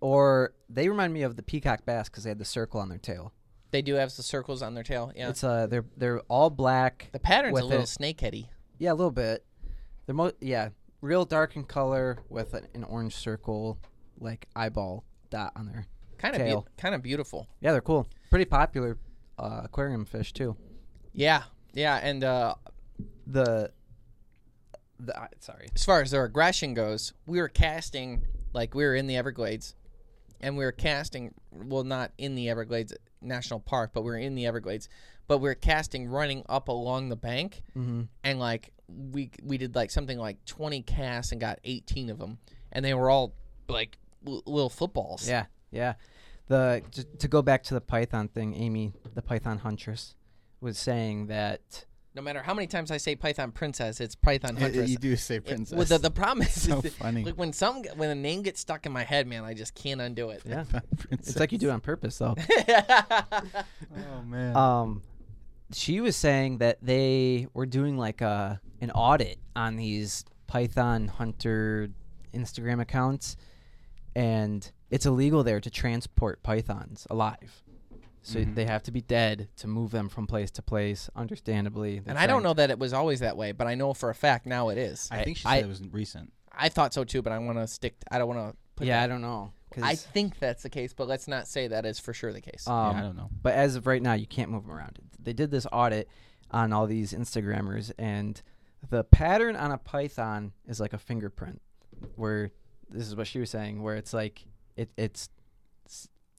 [0.00, 2.98] or they remind me of the peacock bass because they had the circle on their
[2.98, 3.32] tail.
[3.70, 5.12] They do have the circles on their tail.
[5.16, 5.30] Yeah.
[5.30, 7.08] It's uh, they're they're all black.
[7.12, 8.48] the pattern's with a little it- snakeheady.
[8.78, 9.44] Yeah, a little bit.
[10.06, 13.78] They're mo- yeah, real dark in color with an, an orange circle,
[14.18, 15.86] like eyeball dot on there.
[16.22, 17.48] Kind of be- kind of beautiful.
[17.60, 18.06] Yeah, they're cool.
[18.30, 18.96] Pretty popular
[19.38, 20.56] uh, aquarium fish too.
[21.12, 21.42] Yeah.
[21.74, 22.54] Yeah, and uh
[23.26, 23.72] The
[25.00, 25.68] the uh, sorry.
[25.74, 29.74] as far as their aggression goes, we were casting like we were in the Everglades,
[30.40, 34.34] and we were casting well, not in the Everglades National Park, but we were in
[34.34, 34.88] the Everglades,
[35.26, 38.02] but we were casting running up along the bank, Mm-hmm.
[38.22, 42.38] and like we we did like something like twenty casts and got eighteen of them,
[42.70, 43.34] and they were all
[43.68, 45.26] like l- little footballs.
[45.28, 45.94] Yeah, yeah.
[46.48, 50.16] The to, to go back to the python thing, Amy, the python huntress,
[50.60, 54.90] was saying that No matter how many times I say Python Princess, it's Python Huntress.
[54.90, 55.76] you do say It- princess.
[55.76, 57.24] well, the, the problem is, So is funny.
[57.24, 60.00] like when some when a name gets stuck in my head, man, I just can't
[60.00, 60.42] undo it.
[60.44, 60.64] yeah,
[61.10, 62.34] it's like you do it on purpose though.
[63.96, 64.56] Oh man.
[64.56, 65.02] um,
[65.72, 71.88] she was saying that they were doing like a an audit on these python hunter
[72.34, 73.36] Instagram accounts,
[74.14, 77.64] and it's illegal there to transport pythons alive.
[78.24, 78.54] So Mhm.
[78.54, 81.10] they have to be dead to move them from place to place.
[81.16, 83.94] Understandably, They're and I don't know that it was always that way, but I know
[83.94, 85.08] for a fact now it is.
[85.10, 86.32] I think she I- said it was recent.
[86.52, 87.96] I thought so too, but I want to stick.
[88.10, 88.56] I don't want to.
[88.76, 89.52] Put yeah, I don't know.
[89.82, 92.66] I think that's the case, but let's not say that is for sure the case.
[92.68, 93.30] um, yeah, I don't know.
[93.42, 94.98] But as of right now, you can't move them around.
[95.18, 96.08] They did this audit
[96.50, 98.40] on all these Instagrammers, and
[98.90, 101.60] the pattern on a python is like a fingerprint.
[102.16, 102.50] Where
[102.90, 104.44] this is what she was saying, where it's like
[104.76, 105.28] it, it's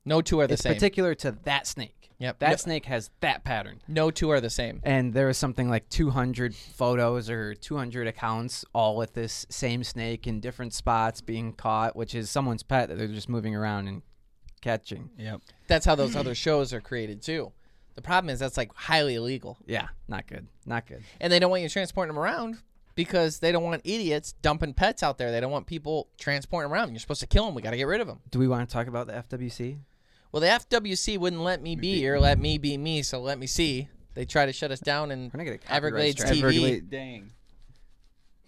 [0.06, 0.74] no two are the it's same.
[0.74, 2.10] particular to that snake.
[2.20, 2.40] Yep.
[2.40, 3.82] That No, snake has that pattern.
[3.88, 4.80] no two are the same.
[4.84, 10.26] And there was something like 200 photos or 200 accounts, all with this same snake
[10.28, 14.02] in different spots being caught, which is someone's pet that they're just moving around and
[14.62, 15.10] catching.
[15.18, 15.42] Yep.
[15.68, 17.52] That's how those other shows are created too.
[17.96, 20.48] The problem is that's like highly illegal, Yeah, not good.
[20.66, 21.04] Not good.
[21.20, 22.58] and they don't want you transporting them around
[22.96, 25.32] because they don't want idiots dumping pets out there.
[25.32, 26.92] They don't want people transporting around.
[26.92, 27.56] You're supposed to kill them.
[27.56, 28.20] We got to get rid of them.
[28.32, 29.78] Do we want to talk about the FWC?
[30.32, 33.46] Well, the FWC wouldn't let me be or let me be me, so let me
[33.48, 33.88] see.
[34.16, 36.34] They try to shut us down in We're not gonna get copyright Everglades strike.
[36.34, 37.32] TV, Everglade- Dang.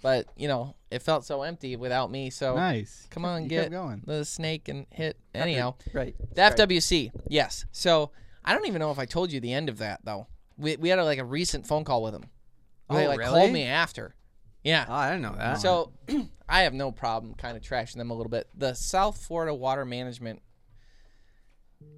[0.02, 2.30] but you know it felt so empty without me.
[2.30, 3.08] So Nice.
[3.10, 4.04] come on, You get going.
[4.06, 5.18] the snake and hit.
[5.34, 6.16] Anyhow, Right.
[6.34, 7.66] the FWC, yes.
[7.72, 8.12] So
[8.44, 10.28] I don't even know if I told you the end of that though.
[10.58, 12.26] We we had a, like a recent phone call with them.
[12.90, 13.32] Oh, They like really?
[13.32, 14.16] called me after.
[14.66, 14.86] Yeah.
[14.90, 15.62] Oh, I didn't know that.
[15.62, 15.94] So
[16.50, 18.50] I have no problem kind of trashing them a little bit.
[18.54, 20.42] The South Florida Water Management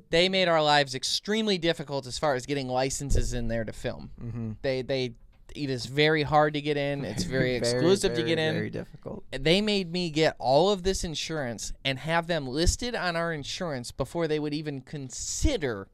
[0.10, 4.12] they made our lives extremely difficult as far as getting licenses in there to film.
[4.22, 4.52] mm-hmm.
[4.62, 5.16] They they
[5.56, 7.06] it is very hard to get in.
[7.06, 8.54] It's very exclusive to get in.
[8.54, 9.24] Very difficult.
[9.32, 13.92] They made me get all of this insurance and have them listed on our insurance
[13.92, 15.88] before they would even consider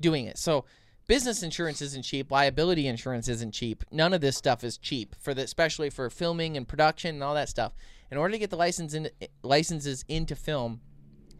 [0.00, 0.36] doing it.
[0.36, 0.64] So
[1.08, 3.82] business insurance isn't cheap, liability insurance isn't cheap.
[3.90, 7.34] None of this stuff is cheap for the especially for filming and production and all
[7.34, 7.72] that stuff.
[8.12, 9.10] In order to get the license in,
[9.42, 10.80] licenses into film,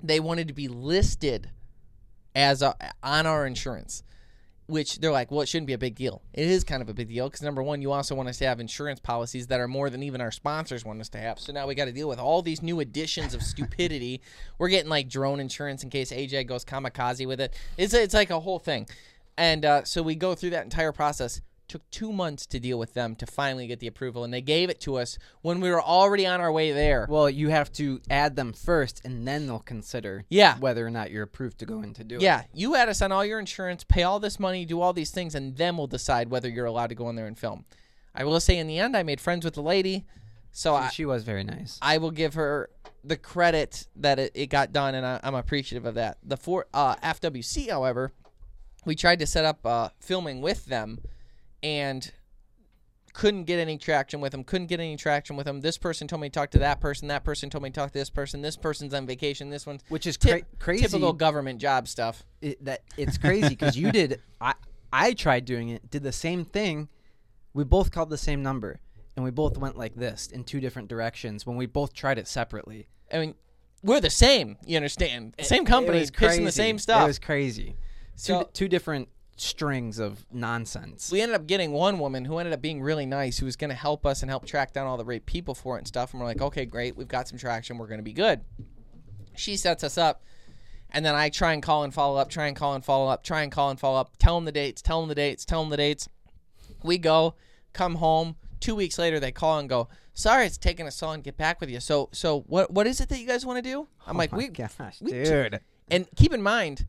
[0.03, 1.51] they wanted to be listed
[2.35, 4.03] as a, on our insurance
[4.69, 6.21] which they're like, well, it shouldn't be a big deal.
[6.35, 8.47] It is kind of a big deal because number one, you also want us to
[8.47, 11.41] have insurance policies that are more than even our sponsors want us to have.
[11.41, 14.21] So now we got to deal with all these new additions of stupidity.
[14.59, 17.55] We're getting like drone insurance in case AJ goes kamikaze with it.
[17.79, 18.87] It's it's like a whole thing,
[19.39, 21.41] and uh, so we go through that entire process.
[21.69, 24.71] Took two months to deal with them to finally get the approval, and they gave
[24.71, 27.07] it to us when we were already on our way there.
[27.11, 30.57] Well, you have to add them first, and then they'll consider Yeah.
[30.59, 32.23] whether or not you're approved to go in to do it.
[32.23, 35.11] Yeah, you add us on all your insurance, pay all this money, do all these
[35.11, 37.67] things, and then we'll decide whether you're allowed to go in there and film.
[38.15, 40.07] I will say in the end, I made friends with the lady,
[40.53, 41.79] so I, She was very nice.
[41.83, 42.71] I will give her
[43.05, 46.17] the credit that it, it got done, and I, I'm appreciative of that.
[46.25, 48.13] The for uh, FWC, however,
[48.89, 50.99] we tried to set up uh, filming with them,
[51.63, 52.11] and
[53.13, 54.43] couldn't get any traction with them.
[54.43, 55.61] Couldn't get any traction with them.
[55.61, 57.09] This person told me to talk to that person.
[57.09, 58.41] That person told me to talk to this person.
[58.41, 59.51] This person's on vacation.
[59.51, 60.85] This one's Which is Tip- cra- crazy.
[60.85, 62.25] typical government job stuff.
[62.41, 64.23] it, that it's crazy because you did.
[64.41, 64.55] I
[64.91, 65.91] I tried doing it.
[65.91, 66.89] Did the same thing.
[67.53, 68.81] We both called the same number,
[69.17, 72.27] and we both went like this in two different directions when we both tried it
[72.27, 72.89] separately.
[73.13, 73.35] I mean,
[73.83, 74.57] we're the same.
[74.65, 75.35] You understand?
[75.43, 77.03] Same It companies was pitching the same stuff.
[77.03, 77.77] It was crazy.
[78.19, 81.13] So- two, two different strings of nonsense.
[81.13, 83.71] we ended up getting one woman who ended up being really nice, who was going
[83.71, 86.13] to help us and help track down all the right people for it and stuff.
[86.13, 88.41] And we're like, okay, great, we've got some traction, we're going to be good.
[89.37, 90.25] She sets us up,
[90.91, 93.23] and then I try and call and follow up, try and call and follow up,
[93.23, 95.61] try and call and follow up, tell them the dates, tell them the dates, tell
[95.61, 96.09] them the dates.
[96.83, 97.37] We go,
[97.73, 98.35] come home.
[98.59, 99.89] Two weeks later, they call and go.
[100.15, 101.79] Sorry, it's taking us so long to get back with you.
[101.79, 102.73] So, so what?
[102.73, 103.87] What is it that you guys want to do?
[104.05, 105.61] I'm oh like, oh my we, gosh, we dude.
[105.89, 106.89] and keep in mind,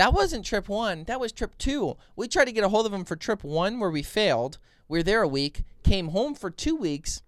[0.00, 1.04] that wasn't trip one.
[1.04, 1.98] That was trip two.
[2.16, 4.56] We tried to get a hold of them for trip one, where we failed.
[4.88, 7.20] We were there a week, came home for two weeks,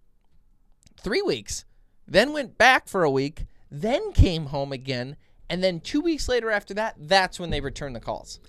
[0.99, 1.67] three weeks,
[2.09, 5.17] then went back for a week, then came home again,
[5.51, 8.41] and then two weeks later after that, that's when they returned the calls.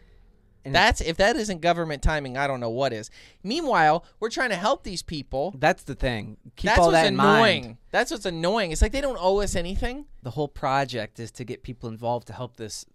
[0.64, 3.10] And That's if that isn't government timing, I don't know what is.
[3.44, 5.54] Meanwhile, we're trying to help these people.
[5.58, 6.38] That's the thing.
[6.56, 7.64] Keep That's all what's that in annoying.
[7.64, 7.78] mind.
[7.92, 8.72] That's what's annoying.
[8.72, 10.06] It's like they don't owe us anything.
[10.22, 12.86] The whole project is to get people involved to help this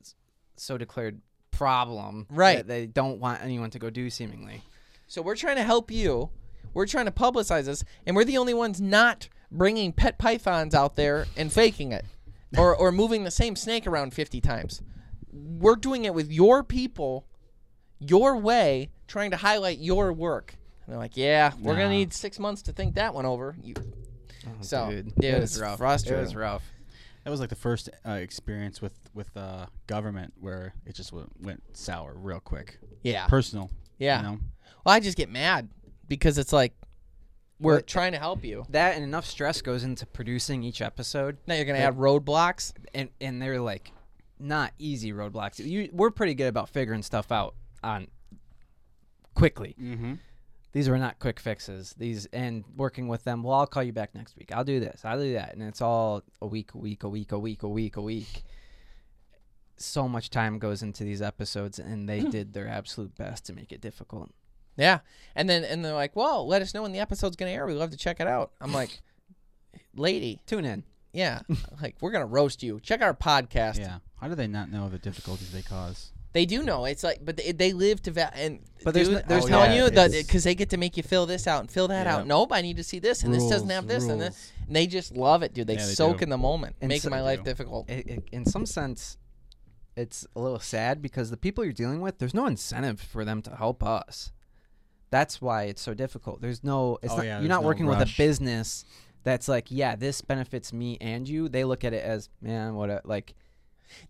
[0.61, 2.59] so declared problem Right.
[2.59, 4.63] that they don't want anyone to go do seemingly.
[5.07, 6.31] So we're trying to help you.
[6.75, 10.97] We're trying to publicize this, and we're the only ones not bringing pet pythons out
[10.97, 12.05] there and faking it,
[12.59, 14.83] or or moving the same snake around fifty times.
[15.33, 17.27] We're doing it with your people,
[17.99, 20.55] your way, trying to highlight your work.
[20.87, 21.91] And they're like, "Yeah, we're gonna Nah.
[21.91, 23.75] need six months to think that one over." You,
[24.47, 25.75] oh, so Oh, dude, yeah, it it's was rough.
[25.75, 26.25] It frustrating.
[26.25, 26.63] was rough.
[27.29, 31.29] That was like the first uh, experience with with uh, government where it just went,
[31.43, 32.79] went sour real quick.
[33.03, 33.71] yeah, Personal.
[33.99, 34.17] yeah.
[34.17, 34.39] You know?
[34.87, 35.69] Well, I just get mad
[36.09, 36.73] because it's like
[37.61, 38.65] we're Well, trying to help you.
[38.71, 42.73] That and enough stress goes into producing each episode, Now you're gonna Like- add roadblocks.
[42.95, 43.93] and and they're like
[44.39, 45.59] not easy roadblocks.
[45.63, 48.07] You, we're pretty good about figuring stuff out on
[49.35, 49.77] quickly.
[49.79, 50.15] Mm-hmm.
[50.73, 51.95] These were not quick fixes.
[51.97, 53.43] These and working with them.
[53.43, 54.53] Well, I'll call you back next week.
[54.53, 55.05] I'll do this.
[55.05, 57.69] I'll do that, and it's all a week, a week, a week, a week, a
[57.69, 58.45] week, a week.
[59.77, 62.31] So much time goes into these episodes, and they hmm.
[62.31, 64.31] did their absolute best to make it difficult.
[64.77, 65.01] Yeah,
[65.35, 67.67] and then and they're like, "Well, let us know when the episode's gonna air.
[67.67, 69.01] We'd love to check it out." I'm like,
[69.97, 70.85] "Lady, Tune in.
[71.13, 71.41] yeah,
[71.83, 72.79] like we're gonna roast you.
[72.81, 73.79] Check our podcast.
[73.79, 73.99] Yeah.
[74.21, 76.13] How do they not know the difficulties they cause?
[76.35, 76.85] They do know.
[76.85, 79.51] It's like, but they, they live to va- and But there's dude, no- there's I'm
[79.51, 81.89] no- you that it's- because they get to make you fill this out and fill
[81.89, 82.17] that Yeah.
[82.19, 82.27] out.
[82.27, 84.53] Nope, I need to see this, and this doesn't have this, and, this.
[84.67, 85.67] and they just love it, dude.
[85.67, 86.25] They Yeah, they soak do.
[86.25, 87.45] in the moment, And making so- my life do.
[87.45, 87.89] difficult.
[87.89, 89.17] it, it, in some sense,
[89.97, 93.41] it's a little sad because the people you're dealing with, there's no incentive for them
[93.43, 94.31] to help us.
[95.11, 96.43] That's why it's so difficult.
[96.43, 98.85] There's no, it's Oh, not, yeah, you're not no working with a business
[99.25, 101.49] that's like, yeah, this benefits me and you.
[101.49, 103.35] They look at it as, man, what a, like,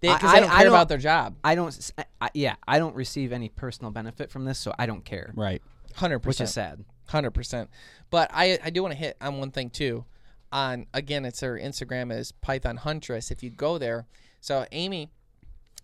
[0.00, 1.36] They, I- they don't I- I care don't- about their job.
[1.44, 4.86] I don't, s- I, yeah, I don't receive any personal benefit from this, so I
[4.86, 5.62] don't care, Right.
[5.96, 6.40] Hundred percent.
[6.40, 6.84] which is sad.
[7.08, 7.70] Hundred percent.
[8.10, 10.04] But I I do want to hit on one thing too.
[10.52, 13.30] On again, it's her Instagram is Python Huntress.
[13.30, 14.06] If you go there,
[14.40, 15.10] so Amy,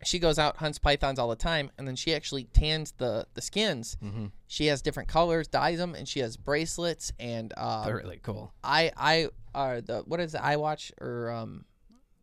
[0.04, 3.40] she goes out hunts pythons all the time, and then she actually tans the the
[3.42, 3.96] skins.
[4.02, 4.26] Mm-hmm.
[4.46, 8.52] She has different colors, dyes them, and she has bracelets and uh, They're really cool.
[8.62, 11.64] I I uh the what is it iWatch or um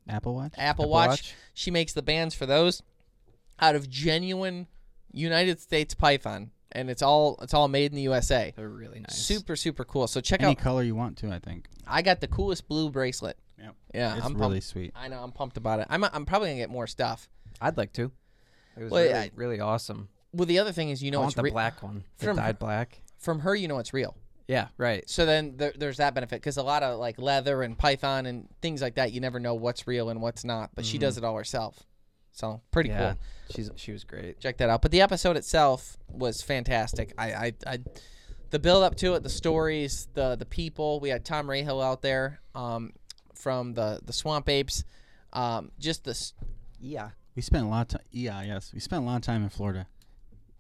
[0.10, 0.54] Apple Watch.
[0.58, 1.10] Apple, Apple Watch.
[1.10, 1.34] Watch?
[1.54, 2.82] She makes the bands for those
[3.60, 4.68] out of genuine
[5.14, 8.54] United States python, and it's all it's all made in the USA.
[8.56, 9.16] They're really nice.
[9.16, 10.08] Super super cool.
[10.08, 11.68] So check out Any out color you want to, I think.
[11.88, 13.38] I got the coolest blue bracelet.
[13.60, 13.76] Yep.
[13.94, 14.64] Yeah, it's I'm really pumped.
[14.68, 14.94] sweet.
[14.96, 15.88] I know I'm pumped about it.
[15.90, 17.30] I'm I'm probably gonna get more stuff.
[17.60, 18.12] I'd like to.
[18.78, 20.08] It was Well, really, I- really awesome.
[20.34, 22.06] Well, the other thing is, you know, I it's the re- black one.
[22.20, 23.02] The From- dyed black.
[23.20, 23.54] from her.
[23.54, 24.16] You know, it's real.
[24.52, 25.10] Yeah, right.
[25.10, 28.50] So then there, there's that benefit because a lot of like leather and python and
[28.62, 30.72] things like that, you never know what's real and what's not.
[30.76, 31.84] But she does it all herself,
[32.34, 33.00] so pretty Mm-hmm.
[33.00, 33.56] yeah, cool.
[33.56, 34.40] she's she was great.
[34.42, 34.82] Check that out.
[34.82, 37.14] But the episode itself was fantastic.
[37.18, 37.80] I, I, I
[38.50, 41.00] the build up to it, the stories, the the people.
[41.00, 42.92] We had Tom Rahill out there um,
[43.34, 44.84] from the the Swamp Apes.
[45.32, 46.34] Um, just this.
[46.82, 48.08] Yeah, We spent a lot of time.
[48.12, 48.72] Yeah, yes.
[48.74, 49.88] We spent a lot of time in Florida.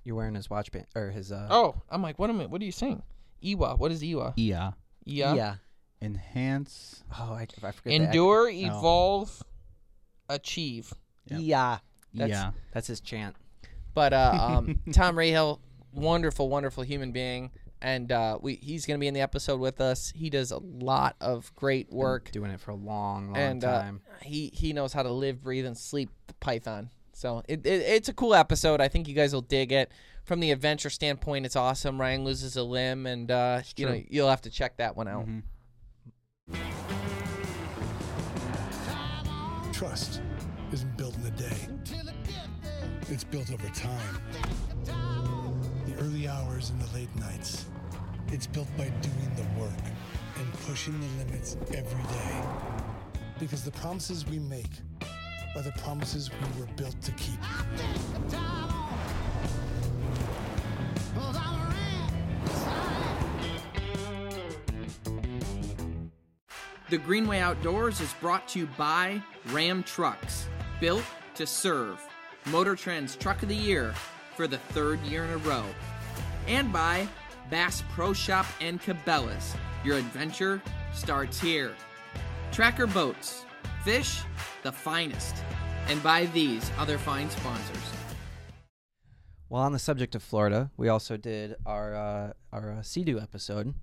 [0.05, 1.47] you're wearing his watch band or his uh.
[1.49, 2.45] Oh, I'm like, what am I?
[2.45, 3.01] What are you saying?
[3.43, 3.75] Iwa.
[3.77, 4.33] What is Iwa?
[4.37, 4.71] Yeah.
[5.05, 5.33] Yeah.
[5.35, 5.55] yeah.
[6.01, 7.03] Enhance.
[7.19, 7.83] Oh, I, I forget.
[7.85, 8.49] the Endure, Oh.
[8.49, 9.43] evolve,
[10.29, 10.93] achieve.
[11.27, 11.39] Yep.
[11.39, 11.77] ac- Yeah,
[12.13, 12.51] that's, yeah.
[12.73, 13.35] that's his chant.
[13.93, 15.59] But uh, um, Tom Rahill,
[15.91, 17.51] wonderful, wonderful human being,
[17.81, 20.11] and uh, we he's gonna be in the episode with us.
[20.15, 23.81] He does a lot of great work, Doing it for a long, long and uh,
[23.81, 24.01] time.
[24.21, 26.89] he he knows how to live, breathe, and sleep the Python.
[27.13, 28.79] So it, it it's a cool episode.
[28.81, 29.91] I think you guys will dig it.
[30.23, 31.99] From the adventure standpoint, it's awesome.
[31.99, 35.25] Ryan loses a limb, and uh, you know you'll have to check that one out.
[35.27, 35.43] Mhm.
[39.73, 40.21] Trust
[40.71, 41.67] isn't built in a day.
[43.09, 44.21] It's built over time.
[45.85, 47.65] The early hours and the late nights.
[48.27, 49.73] It's built by doing the work
[50.37, 52.41] and pushing the limits every day.
[53.39, 54.69] Because the promises we make
[55.55, 57.39] are the promises we were built to keep.
[66.91, 69.23] The Greenway Outdoors is brought to you by
[69.53, 70.49] Ram Trucks,
[70.81, 72.05] built to serve.
[72.47, 73.93] Motor Trend's Truck of the Year
[74.35, 75.63] for the third year in a row.
[76.49, 77.07] And by
[77.49, 79.55] Bass Pro Shop and Cabela's.
[79.85, 81.71] Your adventure starts here.
[82.51, 83.45] Tracker Boats.
[83.85, 84.23] Fish,
[84.61, 85.37] the finest.
[85.87, 87.89] And by these other fine sponsors.
[89.47, 93.75] Well, on the subject of Florida, we also did our uh, our uh, Sea-Doo episode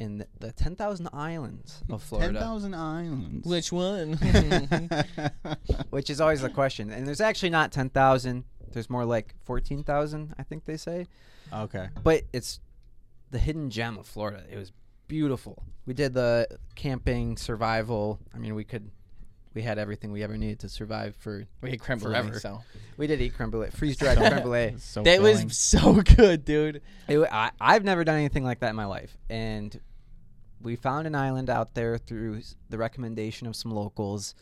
[0.00, 3.46] in the, the 10,000 islands of Florida, 10,000 islands.
[3.46, 4.14] Which one?
[5.90, 6.90] which is always the question.
[6.90, 8.44] And there's actually not 10,000.
[8.72, 11.06] There's more like 14,000, I think they say.
[11.52, 11.88] okay.
[12.02, 12.60] But it's
[13.30, 14.42] the hidden gem of Florida.
[14.50, 14.72] It was
[15.06, 15.62] beautiful.
[15.84, 18.20] We did the camping, survival.
[18.34, 18.90] I mean, we could,
[19.52, 21.44] we had everything we ever needed to survive for.
[21.60, 22.40] we had creme brulee, Forever.
[22.40, 22.60] so
[22.96, 24.76] We did eat creme brulee, freeze dried creme brulee.
[24.78, 25.44] So that filling.
[25.44, 26.80] was so good, dude.
[27.06, 29.78] It, I, I've never done anything like that in my life, and
[30.62, 34.34] we found an island out there through the recommendation of some locals,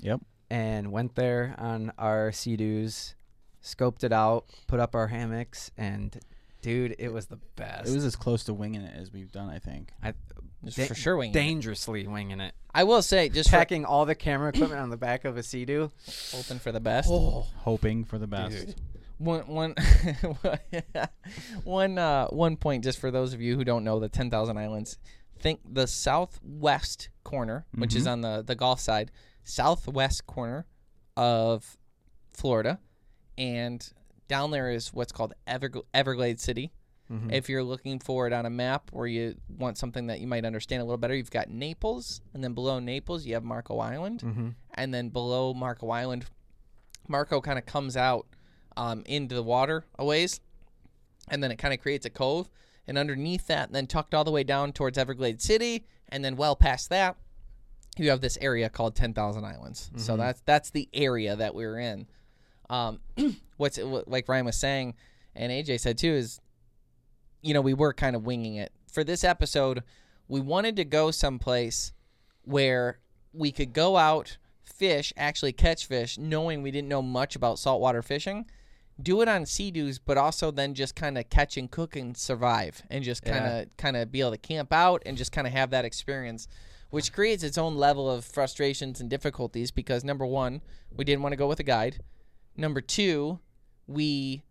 [0.00, 0.20] Yep.
[0.50, 3.14] and went there on our sea-doos,
[3.62, 6.18] scoped it out, put up our hammocks, and
[6.60, 7.88] dude, it was the best.
[7.90, 9.92] It was as close to winging it as we've done, I think.
[10.02, 10.14] I,
[10.64, 11.38] Just da- for sure winging it.
[11.38, 14.96] dangerously winging it, I will say, just for, packing all the camera equipment on the
[14.96, 15.90] back of a sea-doo.
[16.32, 17.08] hoping for the best.
[17.10, 17.46] Oh.
[17.58, 18.66] Hoping for the best.
[18.66, 18.74] Dude.
[19.18, 19.74] One one
[21.64, 24.98] one uh one point just for those of you who don't know the 10,000 islands.
[25.42, 29.10] Think the southwest corner, which is on the the Gulf side,
[29.44, 30.66] southwest corner
[31.16, 31.76] of
[32.32, 32.78] Florida.
[33.36, 33.86] And
[34.28, 36.72] down there is what's called Everg- Everglades City.
[37.30, 40.46] If you're looking for it on a map or you want something that you might
[40.46, 44.20] understand a little better, you've got Naples, and then below Naples you have Marco Island,
[44.20, 44.48] Mm-hmm.
[44.74, 46.24] and then below Marco Island,
[47.08, 48.26] Marco kind of comes out
[48.78, 50.40] um, into the water a ways,
[51.28, 52.48] and then it kind of creates a cove,
[52.86, 56.36] and underneath that, and then tucked all the way down towards Everglade City, and then
[56.36, 57.16] well past that,
[57.96, 59.90] you have this area called Ten Thousand Islands.
[59.96, 62.06] So that's that's the area that we're in.
[62.70, 63.00] Um,
[63.56, 64.94] what's what, like Ryan was saying,
[65.34, 66.40] and AJ said too is,
[67.42, 69.82] you know, we were kind of winging it for this episode.
[70.28, 71.92] We wanted to go someplace
[72.44, 72.98] where
[73.32, 78.02] we could go out, fish, actually catch fish, knowing we didn't know much about saltwater
[78.02, 78.46] fishing.
[79.02, 82.82] Do it on sea-doos, but also then just kind of catch and cook and survive,
[82.90, 85.52] and just kind of kind of be able to camp out and just kind of
[85.52, 86.46] have that experience,
[86.90, 89.70] which creates its own level of frustrations and difficulties.
[89.70, 90.62] Because number one,
[90.94, 91.98] we didn't want to go with a guide.
[92.56, 93.38] Number two,
[93.86, 94.42] we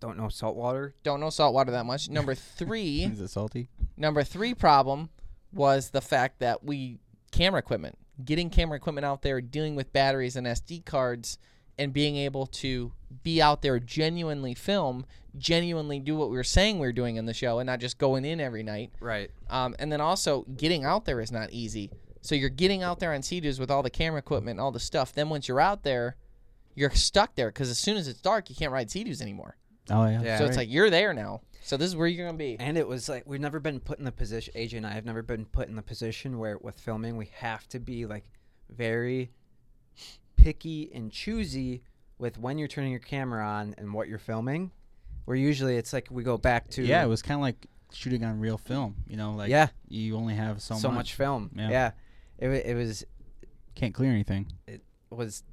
[0.00, 0.94] Don't know saltwater.
[1.02, 2.08] don't know saltwater that much.
[2.18, 3.68] Number three, Is it salty?
[3.96, 5.10] Number three problem
[5.52, 6.98] was the fact that we
[7.32, 11.38] camera equipment, getting camera equipment out there, dealing with batteries and SD cards,
[11.80, 15.06] and being able to be out there genuinely film,
[15.38, 17.96] genuinely do what we were saying we were doing in the show, and not just
[17.96, 18.92] going in every night.
[19.00, 19.30] Right.
[19.48, 21.90] Um, and then also getting out there is not easy.
[22.20, 24.78] So you're getting out there on Sea-Doos with all the camera equipment and all the
[24.78, 25.14] stuff.
[25.14, 26.16] Then once you're out there,
[26.74, 29.56] you're stuck there because as soon as it's dark, you can't ride Sea-Doos anymore.
[29.88, 30.22] Oh yeah.
[30.22, 30.38] Yeah.
[30.38, 31.40] so it's like you're there now.
[31.62, 32.56] So this is where you're gonna be.
[32.60, 34.52] And it was like we've never been put in the position.
[34.54, 37.66] AJ and I have never been put in the position where with filming we have
[37.68, 38.24] to be like
[38.68, 39.30] very
[40.42, 41.82] picky and choosy
[42.18, 44.70] with when you're turning your camera on and what you're filming.
[45.24, 48.24] Where usually it's like we go back to Yeah, it was kind of like shooting
[48.24, 48.96] on real film.
[49.06, 49.68] You know, like Yeah.
[49.88, 50.96] you only have so, so, much.
[50.96, 51.14] much.
[51.14, 51.50] film.
[51.54, 51.70] Yeah.
[51.70, 51.90] Yeah,
[52.38, 53.04] It, it was
[53.74, 54.50] Can't clear anything.
[54.66, 55.44] It was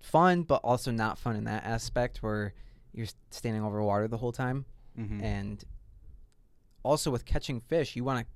[0.00, 2.54] fun, but also not fun in that aspect where
[2.92, 4.64] you're standing over water the whole time.
[4.98, 5.22] Mm-hmm.
[5.22, 5.64] and
[6.82, 8.26] also with catching fish you want to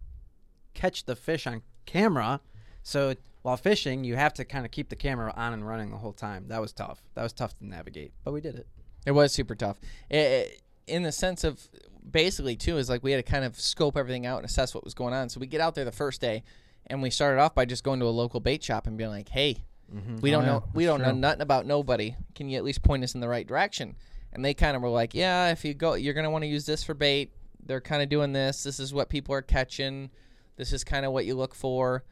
[0.81, 2.41] catch the fish on camera
[2.83, 3.15] so
[3.45, 6.13] while fishing you have to kind of keep the camera on and running the whole
[6.13, 8.67] time that was tough that was tough to navigate but we did it
[9.07, 9.79] It was super tough.
[10.11, 11.67] It, it- in the sense of
[12.11, 14.85] basically too is like we had to kind of scope everything out and assess what
[14.85, 15.29] was going on.
[15.31, 16.43] So we get out there the first day,
[16.89, 19.31] and we started off by just going to a local bait shop and being like,
[19.31, 20.17] "Hey, mm-hmm.
[20.21, 22.17] we oh, don't Oh, yeah, know we don't know nothing about nobody.
[22.35, 23.97] Can you at least point us in the right direction?"
[24.35, 26.67] And they kind of were like, "Yeah, if you go, you're gonna want to use
[26.67, 27.33] this for bait.
[27.65, 28.63] They're kind of doing this.
[28.63, 30.11] This is what people are catching.
[30.57, 32.05] This is kind of what you look for."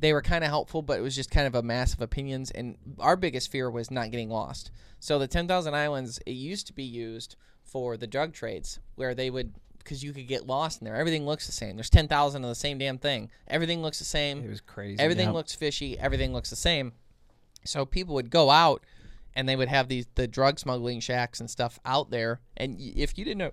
[0.00, 2.50] They were kind of helpful, but it was just kind of a mass of opinions.
[2.50, 4.70] And our biggest fear was not getting lost.
[4.98, 9.30] So the 10,000 Islands, it used to be used for the drug trades where they
[9.30, 10.96] would, because you could get lost in there.
[10.96, 11.76] Everything looks the same.
[11.76, 13.30] There's 10,000 of the same damn thing.
[13.46, 14.42] Everything looks the same.
[14.44, 15.34] it was crazy Everything Yep.
[15.34, 15.98] looks fishy.
[15.98, 16.92] Everything looks the same.
[17.64, 18.82] So people would go out
[19.34, 22.40] and they would have these the drug smuggling shacks and stuff out there.
[22.56, 23.52] And if you didn't know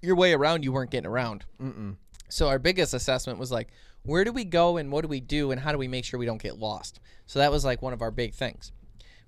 [0.00, 1.44] your way around, you weren't getting around.
[1.60, 1.96] Mm-mm.
[2.28, 3.68] So our biggest assessment was like,
[4.04, 6.18] where do we go and what do we do and how do we make sure
[6.18, 7.00] we don't get lost?
[7.26, 8.72] So that was like one of our big things.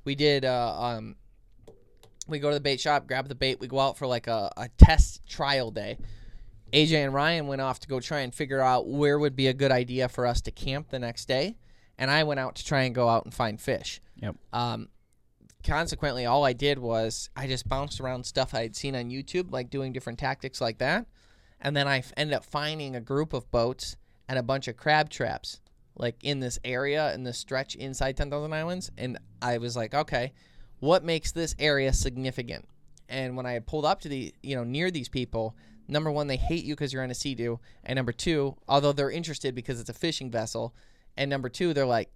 [0.04, 0.44] We did.
[0.44, 1.16] Uh, um,
[2.26, 3.60] we go to the bait shop, grab the bait.
[3.60, 5.98] We go out for like a, a test trial day.
[6.72, 9.54] AJ and Ryan went off to go try and figure out where would be a
[9.54, 11.56] good idea for us to camp the next day,
[11.98, 14.00] and I went out to try and go out and find fish.
[14.16, 14.34] Yep.
[14.52, 14.88] Um,
[15.62, 19.52] consequently, all I did was I just bounced around stuff I had seen on YouTube,
[19.52, 21.06] like doing different tactics like that.
[21.60, 23.96] and then I f- ended up finding a group of boats
[24.28, 25.60] and a bunch of crab traps,
[25.96, 29.94] like in this area in this stretch inside Ten Thousand Islands, and I was like,
[29.94, 30.32] okay,
[30.80, 32.66] what makes this area significant?
[33.08, 35.54] And when I had pulled up to the, you know, near these people,
[35.88, 38.92] number one, they hate you because you're on a sea doo, and number two, although
[38.92, 40.74] they're interested because it's a fishing vessel,
[41.16, 42.10] and number two, they're like,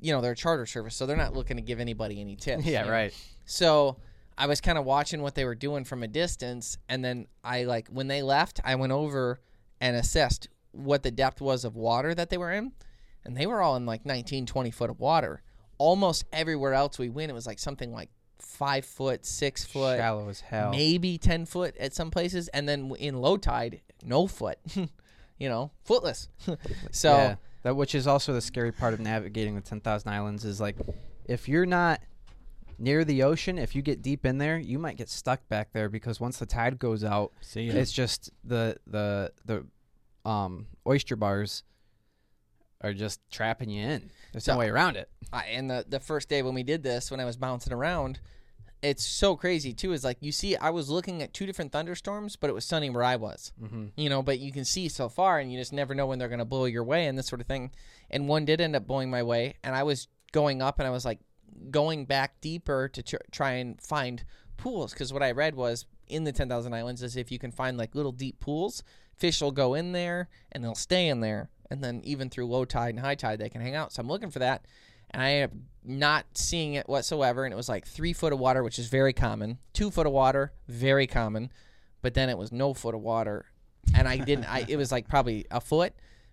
[0.00, 2.64] you know, they're a charter service, so they're not looking to give anybody any tips.
[2.66, 2.92] Yeah, you know?
[2.92, 3.14] right.
[3.44, 3.98] So
[4.36, 7.64] I was kind of watching what they were doing from a distance, and then I
[7.64, 9.40] like when they left, I went over
[9.80, 12.72] and assessed what the depth was of water that they were in,
[13.24, 15.42] and they were all in like 19, 20 foot of water.
[15.78, 20.28] Almost everywhere else we went, it was like something like five foot, six foot, Shallow
[20.28, 20.70] as hell.
[20.70, 24.58] maybe 10 foot at some places, and then in low tide, no foot,
[25.38, 26.28] you know, footless.
[26.90, 30.60] so yeah, that which is also the scary part of navigating the 10,000 islands is
[30.60, 30.76] like
[31.26, 32.00] if you're not
[32.78, 35.88] near the ocean, if you get deep in there, you might get stuck back there
[35.88, 39.64] because once the tide goes out, See it's just the the the
[40.24, 41.64] um oyster bars
[42.82, 44.10] are just trapping you in.
[44.32, 45.08] There's no way around it.
[45.32, 48.20] I, and the the first day when we did this, when I was bouncing around,
[48.82, 49.92] it's so crazy too.
[49.92, 52.90] Is like you see, I was looking at two different thunderstorms, but it was sunny
[52.90, 53.52] where I was.
[53.62, 53.86] Mm-hmm.
[53.96, 56.28] You know, but you can see so far, and you just never know when they're
[56.28, 57.70] going to blow your way and this sort of thing.
[58.10, 60.90] And one did end up blowing my way, and I was going up, and I
[60.90, 61.20] was like
[61.70, 64.24] going back deeper to tr- try and find
[64.56, 67.52] pools because what I read was in the ten thousand islands is if you can
[67.52, 68.82] find like little deep pools,
[69.22, 72.64] fish will go in there and they'll stay in there, and then even through low
[72.64, 73.92] tide and high tide they can hang out.
[73.92, 74.66] So I'm looking for that,
[75.12, 77.44] and I am not seeing it whatsoever.
[77.44, 79.58] And it was like three foot of water, which is very common.
[79.72, 81.52] Two foot of water, very common.
[82.02, 83.46] But then it was no foot of water,
[83.94, 84.46] and I didn't.
[84.52, 85.92] I it was like probably a foot,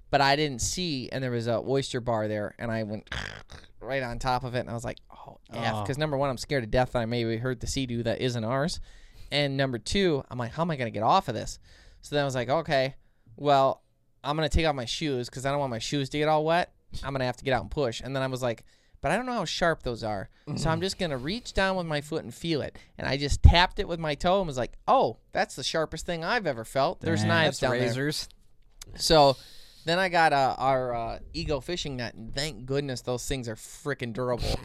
[0.10, 1.10] but I didn't see.
[1.12, 3.08] And there was a oyster bar there, and I went
[3.80, 5.82] right on top of it, and I was like, oh f, Oh.
[5.84, 8.20] because number one, I'm scared to death that I maybe hurt the sea doo that
[8.20, 8.80] isn't ours,
[9.32, 11.60] and number two, I'm like, how am I gonna get off of this?
[12.02, 12.96] So then I was like, okay,
[13.36, 13.84] well,
[14.24, 16.44] I'm gonna take off my shoes because I don't want my shoes to get all
[16.46, 16.74] wet.
[17.04, 18.02] I'm gonna have to get out and push.
[18.02, 18.64] And then I was like,
[19.02, 20.30] but I don't know how sharp those are.
[20.58, 22.78] So I'm just gonna reach down with my foot and feel it.
[22.98, 26.06] And I just tapped it with my toe and was like, oh, that's the sharpest
[26.06, 27.00] thing I've ever felt.
[27.02, 27.30] There's Damn.
[27.30, 27.82] knives down there.
[27.82, 28.28] razors.
[28.96, 29.38] So
[29.86, 33.56] then I got uh, our uh, Ego fishing net, and thank goodness those things are
[33.56, 34.60] freaking durable.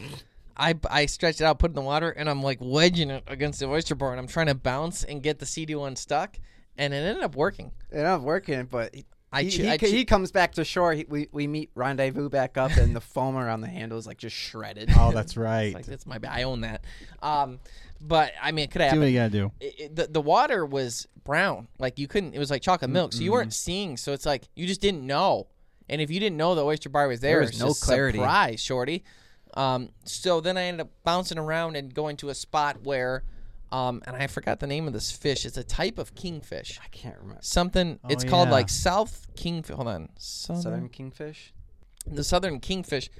[0.56, 3.24] I, I stretched it out, put it in the water, and I'm like wedging it
[3.26, 6.38] against the oyster bar, and I'm trying to bounce and get the CD one stuck,
[6.78, 7.72] and it ended up working.
[7.90, 10.64] It ended up working, but he, I he, he, I co- he comes back to
[10.64, 10.92] shore.
[10.94, 14.18] He, we we meet rendezvous back up, and the foam around the handle is like
[14.18, 14.90] just shredded.
[14.96, 15.74] oh, that's right.
[15.74, 16.32] Like that's my bad.
[16.32, 16.84] I own that.
[17.22, 17.58] Um,
[18.00, 19.00] but I mean, it could See happen.
[19.00, 19.52] what you gotta do.
[19.60, 23.14] it, it- the, the water was brown like you couldn't it was like chocolate milk
[23.14, 25.46] so you weren't seeing so it's like you just didn't know
[25.88, 27.82] and if you didn't know the oyster bar was there, There was was no just
[27.82, 28.18] clarity.
[28.18, 29.04] surprise shorty
[29.54, 33.22] um, so then i ended up bouncing around and going to a spot where
[33.74, 36.88] um, and i forgot the name of this fish it's a type of kingfish I
[36.88, 37.40] can't remember.
[37.42, 38.54] something Oh, it's called yeah.
[38.54, 41.52] like south kingfish hold on southern, Southern kingfish.
[42.06, 43.10] the southern kingfish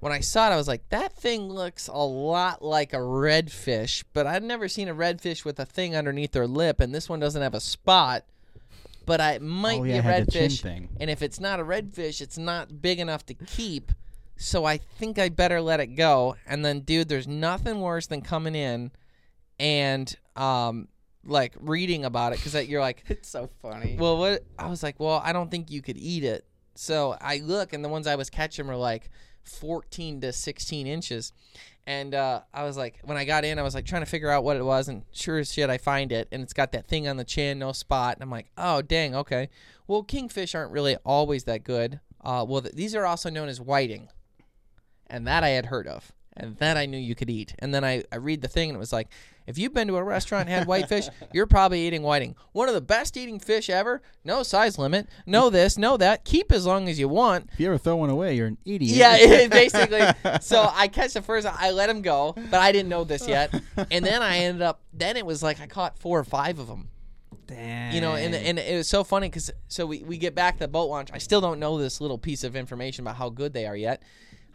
[0.00, 4.02] when I saw it, I was like, that thing looks a lot like a redfish,
[4.12, 7.20] but I'd never seen a redfish with a thing underneath their lip, and this one
[7.20, 8.24] doesn't have a spot.
[9.06, 10.88] But I it might Oh, be yeah, a it the chin redfish, thing.
[10.98, 13.92] and if it's not a redfish, it's not big enough to keep.
[14.36, 16.34] So I think I better let it go.
[16.48, 18.90] And then, dude, there's nothing worse than coming in
[19.62, 20.88] and um
[21.24, 23.96] like reading about it because you're like, It's so funny.
[23.98, 26.44] well, what I was like, well, I don't think you could eat it.
[26.74, 29.08] So I look, and the ones I was catching were like
[29.44, 31.32] 14 to 16 inches.
[31.86, 34.30] And uh, I was like, when I got in, I was like trying to figure
[34.30, 36.86] out what it was, and sure as shit, I find it, and it's got that
[36.86, 38.16] thing on the chin, no spot.
[38.16, 39.48] And I'm like, oh, dang, okay.
[39.88, 42.00] Well, kingfish aren't really always that good.
[42.20, 44.08] Uh, well, th- these are also known as whiting,
[45.08, 47.54] and that I had heard of, and that I knew you could eat.
[47.58, 49.08] And then I, I read the thing, and it was like,
[49.46, 52.36] if you've been to a restaurant and had whitefish, you're probably eating whiting.
[52.52, 54.02] One of the best eating fish ever.
[54.24, 55.08] No size limit.
[55.26, 56.24] No this, no that.
[56.24, 57.48] Keep as long as you want.
[57.52, 58.96] If you ever throw one away, you're an idiot.
[58.96, 60.02] Yeah, basically.
[60.40, 61.46] So I catch the first.
[61.46, 63.52] I let him go, but I didn't know this yet.
[63.90, 64.82] And then I ended up.
[64.92, 66.88] Then it was like I caught four or five of them.
[67.46, 67.94] Damn.
[67.94, 70.60] You know, and and it was so funny because so we we get back to
[70.60, 71.10] the boat launch.
[71.12, 74.02] I still don't know this little piece of information about how good they are yet.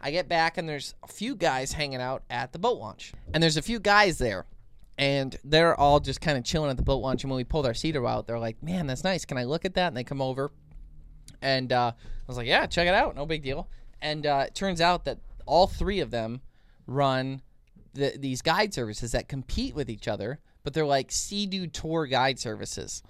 [0.00, 3.42] I get back and there's a few guys hanging out at the boat launch, and
[3.42, 4.46] there's a few guys there.
[4.98, 7.22] And they're all just kind of chilling at the boat launch.
[7.22, 9.24] And when we pulled our cedar out, they're like, "Man, that's nice.
[9.24, 10.50] Can I look at that?" And they come over,
[11.40, 13.14] and uh, I was like, "Yeah, check it out.
[13.14, 13.68] No big deal."
[14.02, 16.40] And uh, it turns out that all three of them
[16.86, 17.42] run
[17.94, 22.38] the, these guide services that compete with each other, but they're like Sea-Doo tour guide
[22.38, 23.02] services,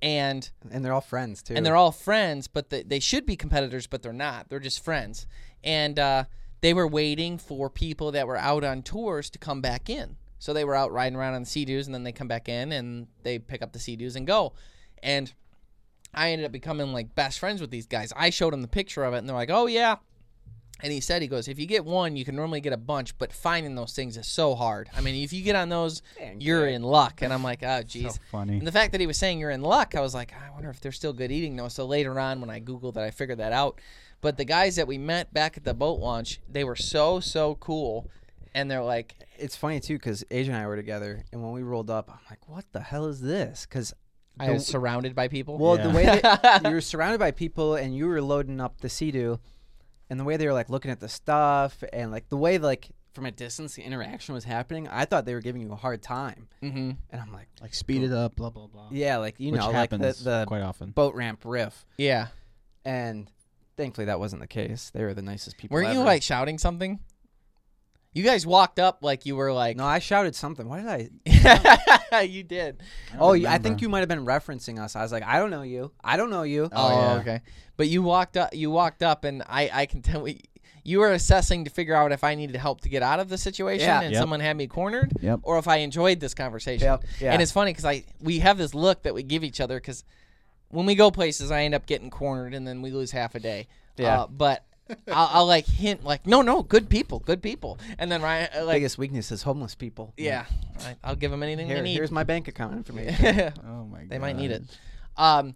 [0.00, 1.54] and and they're all friends too.
[1.54, 4.48] and they're all friends, but they, they should be competitors, but they're not.
[4.48, 5.26] They're just friends,
[5.62, 6.24] and uh,
[6.62, 10.16] they were waiting for people that were out on tours to come back in.
[10.44, 12.70] So they were out riding around on the Sea-Doos, and then they come back in
[12.72, 14.52] and they pick up the Sea-Doos and go,
[15.02, 15.32] and
[16.12, 18.12] I ended up becoming like best friends with these guys.
[18.14, 19.96] I showed them the picture of it, and they're like, "Oh yeah."
[20.82, 23.16] And he said, he goes, if you get one, you can normally get a bunch,
[23.16, 24.90] but finding those things is so hard.
[24.94, 26.02] I mean, if you get on those,
[26.40, 27.22] you're in luck.
[27.22, 28.10] And I'm like, oh, jeez.
[28.14, 28.58] So funny.
[28.58, 30.68] And the fact that he was saying you're in luck, I was like, I wonder
[30.70, 31.68] if they're still good eating though.
[31.68, 33.80] So later on, when I googled it, I figured that out.
[34.20, 37.54] But the guys that we met back at the boat launch, they were so so
[37.54, 38.10] cool,
[38.54, 41.62] and they're like, It's funny too because AJ and I were together, and when we
[41.62, 43.92] rolled up, I'm like, "What the hell is this?" Because
[44.38, 45.58] I was surrounded by people.
[45.58, 48.88] Well, the way that you were surrounded by people and you were loading up the
[48.88, 49.38] Sea-Doo,
[50.10, 52.90] and the way they were like looking at the stuff and like the way like
[53.12, 56.02] from a distance the interaction was happening, I thought they were giving you a hard
[56.02, 58.88] time, hmm and I'm like, like speed it up, blah blah blah.
[58.90, 60.90] yeah, like you Which know, like the happens the quite often.
[60.90, 62.28] boat ramp riff, Yeah.
[62.84, 63.30] and
[63.76, 64.90] thankfully that wasn't the case.
[64.92, 65.74] They were the nicest people.
[65.76, 66.04] Weren't you ever.
[66.06, 66.98] like shouting something?
[68.14, 69.76] You guys walked up like you were like.
[69.76, 70.68] No, I shouted something.
[70.68, 72.22] What did I?
[72.22, 72.80] you did.
[73.12, 74.94] I Oh, you- I think you might have been referencing us.
[74.96, 75.90] I was like, I don't know you.
[76.02, 76.64] I don't know you.
[76.64, 77.20] Oh, Oh, yeah.
[77.20, 77.40] okay.
[77.76, 78.54] But you walked up.
[78.54, 80.40] You walked up, and I, I can tell we,
[80.84, 83.36] you were assessing to figure out if I needed help to get out of the
[83.38, 84.02] situation, Yeah.
[84.02, 84.20] and Yep.
[84.20, 85.40] someone had me cornered, Yep.
[85.42, 86.86] or if I enjoyed this conversation.
[86.86, 87.32] Yep, yeah.
[87.32, 90.04] And it's funny because I we have this look that we give each other because
[90.68, 93.40] when we go places, I end up getting cornered, and then we lose half a
[93.40, 93.66] day.
[93.96, 94.20] Yeah.
[94.22, 94.64] Uh, but
[95.08, 98.64] I'll, I'll like hint like, no, no, good people, good people, and then Ryan uh,
[98.64, 100.12] like, Biggest weakness is homeless people.
[100.16, 100.44] yeah,
[100.80, 101.94] I, I'll give them anything Here, they need.
[101.94, 103.52] here's my bank account information.
[103.66, 104.10] Oh my god.
[104.10, 104.62] They might need it.
[105.16, 105.54] Um,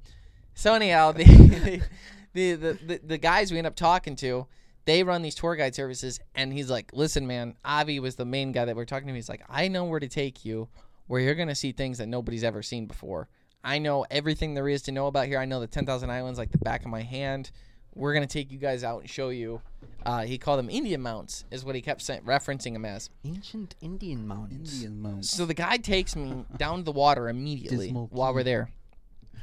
[0.55, 1.25] so anyhow, the,
[2.33, 4.47] the, the the the guys we end up talking to,
[4.85, 8.53] they run these tour guide services, and he's like, "Listen, man, Avi was the main
[8.53, 9.15] guy that we're talking to.
[9.15, 10.69] He's like, I know where to take you,
[11.07, 13.29] where you're gonna see things that nobody's ever seen before.
[13.65, 15.39] I know everything there is to know about here.
[15.39, 17.51] I know the ten thousand islands like the back of my hand.
[17.99, 19.61] We're gonna take you guys out and show you."
[20.07, 23.11] Uh, he called them Indian mounts, is what he kept saying, referencing them as.
[23.25, 24.73] Ancient Indian mountains.
[24.75, 25.31] Indian mounts.
[25.31, 28.71] So the guy takes me down to the water immediately Dismal while we're there.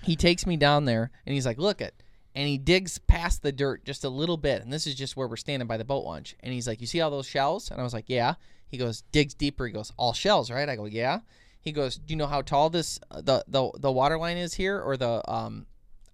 [0.04, 1.94] He takes me down there and he's like, "Look at,"
[2.34, 5.28] and he digs past the dirt just a little bit, and this is just where
[5.28, 6.36] we're standing by the boat launch.
[6.40, 8.36] And he's like, "You see all those shells?" And I was like, "Yeah."
[8.68, 11.20] He goes, "Digs deeper." He goes, "All shells, right?" I go, "Yeah."
[11.60, 14.80] He goes, "Do you know how tall this the the the water line is here,
[14.80, 15.66] or the um,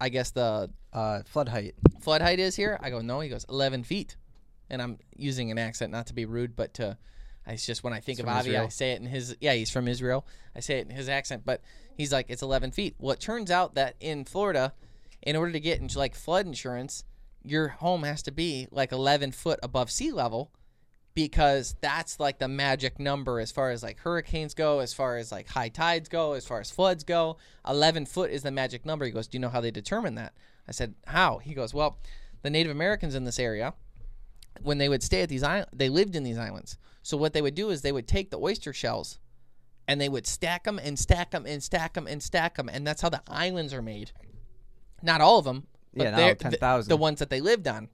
[0.02, 1.74] I guess the Uh, flood height.
[2.00, 4.16] flood height is here?" I go, "No." He goes, "11 feet,"
[4.68, 6.98] and I'm using an accent not to be rude, but to
[7.46, 9.54] it's just when I think He's of from Avi, I say it in his yeah,
[9.54, 10.26] he's from Israel.
[10.54, 11.62] I say it in his accent, but
[11.96, 12.94] he's like it's 11 feet.
[12.98, 14.74] Well, it turns out that in Florida,
[15.22, 17.04] in order to get into like flood insurance,
[17.42, 20.52] your home has to be like 11 foot above sea level
[21.14, 25.30] because that's like the magic number as far as like hurricanes go, as far as
[25.30, 27.36] like high tides go, as far as floods go.
[27.68, 29.04] 11 foot is the magic number.
[29.04, 30.32] He goes, "Do you know how they determine that?"
[30.66, 31.98] I said, "How?" He goes, "Well,
[32.42, 33.74] the Native Americans in this area
[34.62, 36.76] when they would stay at these islands, they lived in these islands.
[37.02, 39.18] So what they would do is they would take the oyster shells
[39.88, 42.86] and they would stack them and stack them and stack them and stack them, and
[42.86, 44.12] that's how the islands are made.
[45.02, 46.56] Not all of them, but Yeah, not they're- all the-
[46.88, 47.88] The ones that they lived on.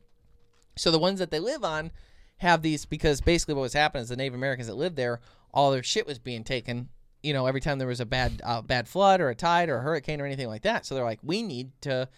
[0.76, 1.90] So the ones that they live on
[2.38, 5.20] have these because basically what was happening is the Native Americans that lived there,
[5.52, 6.88] all their shit was being taken.
[7.22, 9.78] You know, every time there was a bad uh, bad flood or a tide or
[9.78, 10.86] a hurricane or anything like that.
[10.86, 12.08] So they're like, we need to.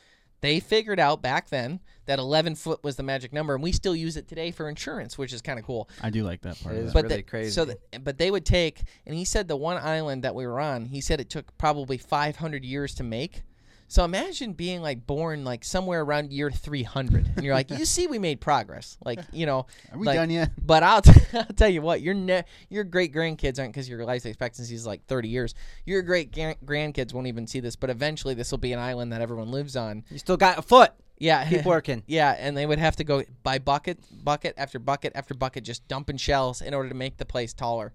[0.43, 3.95] They figured out back then that 11 foot was the magic number, and we still
[3.95, 5.87] use it today for insurance, which is kind of cool.
[6.03, 6.93] I do like that part It of.
[6.95, 7.51] But really the- crazy.
[7.51, 10.59] So, the, but they would take, and he said the one island that we were
[10.59, 13.43] on, he said it took probably 500 years to make.
[13.91, 18.07] So imagine being like born like somewhere around year 300, and you're like, you see,
[18.07, 18.97] we made progress.
[19.05, 20.53] Like, you know, Are we like- done yet?
[20.65, 24.05] But I'll, t- I'll tell you what, your ne- your great grandkids aren't because your
[24.05, 25.55] life expectancy is like 30 years.
[25.87, 29.13] Your great gran- grandkids won't even see this, but eventually this will be an island
[29.13, 30.05] that everyone lives on.
[30.09, 30.93] you still got a foot.
[31.19, 32.05] Yeah, Keep working.
[32.07, 35.87] yeah, and they would have to go by bucket, bucket after bucket after bucket, just
[35.89, 37.93] dumping shells in order to make the place taller,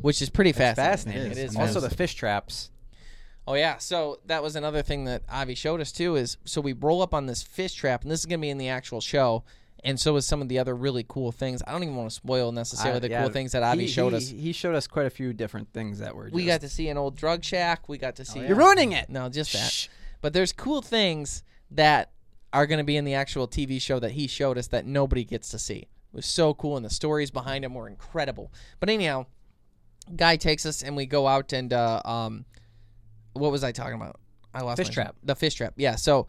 [0.00, 1.30] which is pretty That's fascinating.
[1.30, 1.44] fascinating.
[1.46, 1.56] It is.
[1.56, 2.70] Also, the fish traps.
[3.46, 6.16] Oh yeah, so that was another thing that Avi showed us too.
[6.16, 8.58] Is so we roll up on this fish trap, and this is gonna be in
[8.58, 9.44] the actual show,
[9.82, 11.62] and so is some of the other really cool things.
[11.66, 14.12] I don't even want to spoil necessarily the yeah, cool things that Avi he, showed
[14.12, 14.28] he- us.
[14.28, 16.30] He showed us quite a few different things that were.
[16.32, 17.88] We just- got to see an old drug shack.
[17.88, 18.40] We got to see.
[18.40, 19.10] You're ruining it.
[19.10, 19.70] No, just that.
[19.70, 19.88] Shh.
[20.20, 22.12] But there's cool things that
[22.54, 25.24] are going to be in the actual TV show that he showed us that nobody
[25.24, 25.76] gets to see.
[25.76, 28.52] It was so cool, and the stories behind him were incredible.
[28.80, 29.26] But anyhow,
[30.14, 32.44] guy takes us, and we go out and uh, um,
[33.34, 34.18] what was I talking about?
[34.54, 35.16] I lost Fish my- trap.
[35.22, 35.74] The fish trap.
[35.76, 35.96] Yeah.
[35.96, 36.26] So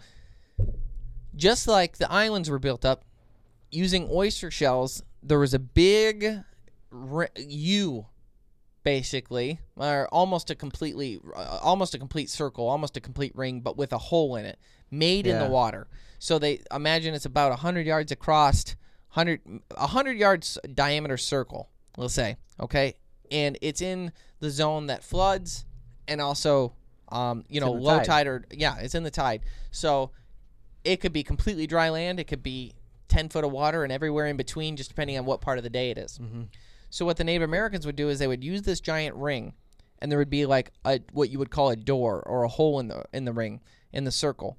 [1.35, 3.05] just like the islands were built up
[3.71, 6.41] using oyster shells, there was a big
[6.89, 8.07] ri- U
[8.83, 13.75] basically, or almost a completely, uh, almost a complete circle, almost a complete ring, but
[13.75, 14.59] with a hole in it,
[14.91, 15.87] made in the water.
[16.19, 18.75] So they imagine it's about hundred yards across,
[19.09, 19.41] hundred
[19.75, 21.69] a hundred yards diameter circle.
[21.97, 22.93] Let's say, okay,
[23.31, 25.65] and it's in the zone that floods
[26.07, 26.73] and also
[27.09, 28.05] Um, you It's know, low tide.
[28.05, 29.41] tide or yeah, it's in the tide.
[29.71, 30.11] So
[30.83, 32.19] it could be completely dry land.
[32.19, 32.73] It could be
[33.07, 35.69] ten foot of water, and everywhere in between, just depending on what part of the
[35.69, 36.17] day it is.
[36.17, 36.43] Mm-hmm.
[36.89, 39.53] So what the Native Americans would do is they would use this giant ring,
[39.99, 42.79] and there would be like a what you would call a door or a hole
[42.79, 44.57] in the in the ring in the circle,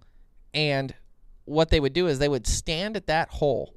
[0.55, 0.94] and
[1.44, 3.74] what they would do is they would stand at that hole,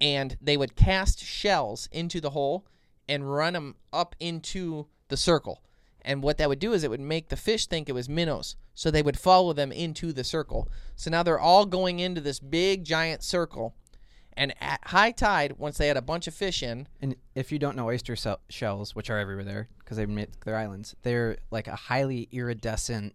[0.00, 2.66] and they would cast shells into the hole
[3.08, 5.62] and run them up into the circle.
[6.04, 8.56] And what that would do is it would make the fish think it was minnows.
[8.74, 10.68] So they would follow them into the circle.
[10.96, 13.74] So now they're all going into this big giant circle.
[14.36, 17.58] And at high tide, once they had a bunch of fish in, And if you
[17.58, 21.38] don't know oyster se- shells, which are everywhere there because they make their islands, they're
[21.50, 23.14] like a highly iridescent,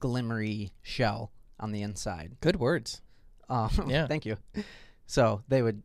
[0.00, 2.36] glimmery shell on the inside.
[2.40, 3.00] good words.
[3.48, 4.06] Um, Yeah.
[4.06, 4.36] Thank you.
[5.06, 5.82] So they would,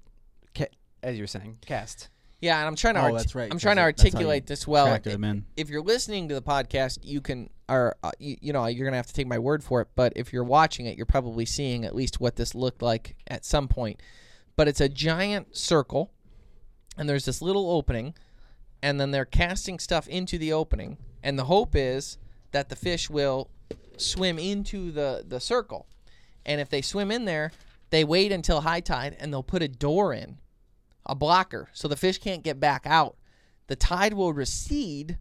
[0.55, 0.73] ca-
[1.03, 2.09] as you were saying, cast.
[2.41, 4.99] Yeah, and I'm trying to Oh, that's right, I'm trying to that's articulate this well.
[4.99, 5.45] Them in.
[5.55, 8.97] if you're listening to the podcast, you can, or uh, you, you know, you're gonna
[8.97, 9.87] have to take my word for it.
[9.95, 13.43] But if you're watching it, you're probably seeing at least what this looked like at
[13.43, 14.01] some point.
[14.55, 16.11] But it's a giant circle,
[16.95, 18.13] and there's this little opening,
[18.83, 22.19] and then they're casting stuff into the opening, and the hope is
[22.51, 23.49] that the fish will
[23.97, 25.87] swim into the the circle,
[26.45, 27.51] and if they swim in there,
[27.89, 30.37] they wait until high tide, and they'll put a door in
[31.07, 33.15] a blocker so the fish can't get back out.
[33.67, 35.17] The tide will recede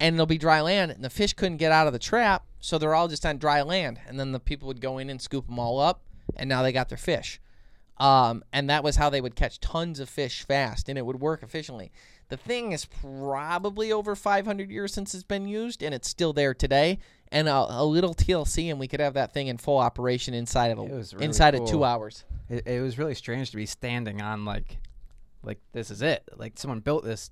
[0.00, 2.78] and there'll be dry land and the fish couldn't get out of the trap, so
[2.78, 5.46] they're all just on dry land and then the people would go in and scoop
[5.46, 6.02] them all up
[6.36, 7.40] and now they got their fish.
[7.98, 11.20] Um, and that was how they would catch tons of fish fast and it would
[11.20, 11.92] work efficiently.
[12.30, 16.54] The thing is probably over 500 years since it's been used and it's still there
[16.54, 16.98] today.
[17.30, 20.68] And a, a little TLC and we could have that thing in full operation inside
[20.68, 22.24] of a, really inside of two hours.
[22.48, 24.78] It, it was really strange to be standing on like,
[25.42, 26.22] like this is it.
[26.36, 27.30] Like someone built this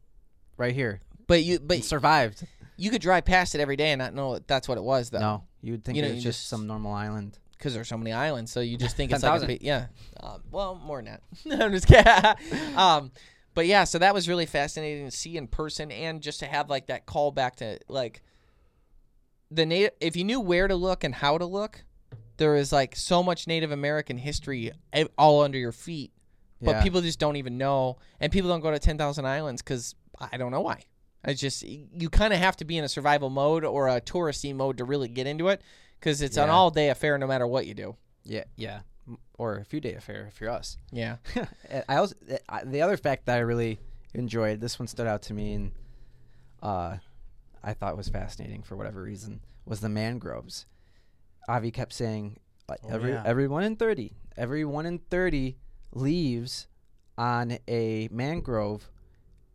[0.57, 1.01] right here.
[1.27, 2.47] But you but survived.
[2.77, 5.11] you could drive past it every day and not know that that's what it was
[5.11, 5.19] though.
[5.21, 7.39] No, you would think You know, it was just just- some normal island.
[7.53, 8.51] because there's so many islands.
[8.53, 9.47] So you just think it's like a 10,000.
[9.49, 9.87] big, yeah.
[10.21, 11.61] Um, well, more than that.
[11.63, 12.77] I'm just kidding.
[12.77, 13.11] um,
[13.55, 16.71] but yeah, so that was really fascinating to see in person and just to have
[16.71, 18.23] like that call back to like
[19.51, 19.91] the native.
[20.01, 21.83] If you knew where to look and how to look,
[22.37, 24.71] there is like so much Native American history
[25.19, 26.13] all under your feet.
[26.61, 26.83] But Yeah.
[26.83, 30.37] people just don't even know, and people don't go to Ten Thousand Islands because I
[30.37, 30.83] don't know why.
[31.25, 34.55] It's just you kind of have to be in a survival mode or a touristy
[34.55, 35.63] mode to really get into it
[35.99, 37.97] because it's an all day affair no matter what you do.
[38.25, 38.81] Yeah, yeah,
[39.37, 40.77] or a few day affair if you're us.
[40.93, 41.17] Yeah.
[41.89, 42.15] I also
[42.65, 43.79] the other fact that I really
[44.15, 44.61] enjoyed.
[44.61, 45.73] This one stood out to me, and
[46.63, 46.97] uh,
[47.63, 50.67] I thought was fascinating for whatever reason was the mangroves.
[51.49, 52.39] Avi kept saying
[52.69, 53.23] like, Oh, every yeah.
[53.25, 55.57] every one in thirty, every one in thirty
[55.93, 56.67] leaves
[57.17, 58.91] on a mangrove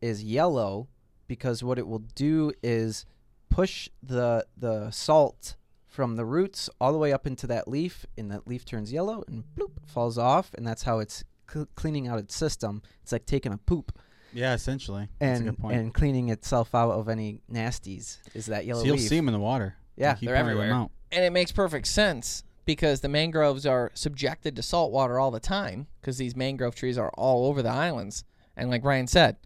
[0.02, 0.88] is yellow
[1.28, 3.06] because what it will do is
[3.50, 5.56] push the the salt
[5.88, 9.24] from the roots all the way up into that leaf, and that leaf turns yellow
[9.28, 12.82] and bloop falls off, and that's how it's cl- cleaning out its system.
[13.04, 13.98] It's like taking a poop
[14.34, 15.08] Yeah, essentially.
[15.20, 15.78] That's a and good point.
[15.78, 18.18] and cleaning itself out of any nasties.
[18.34, 19.08] Is that yellow so you'll leaf?
[19.08, 19.76] see them in the water.
[19.96, 20.74] Yeah, They keep they're everywhere.
[20.74, 20.90] out.
[21.12, 25.40] and it makes perfect sense because the mangroves are subjected to salt water all the
[25.40, 28.24] time because these mangrove trees are all over the islands.
[28.56, 29.38] And like Ryan said,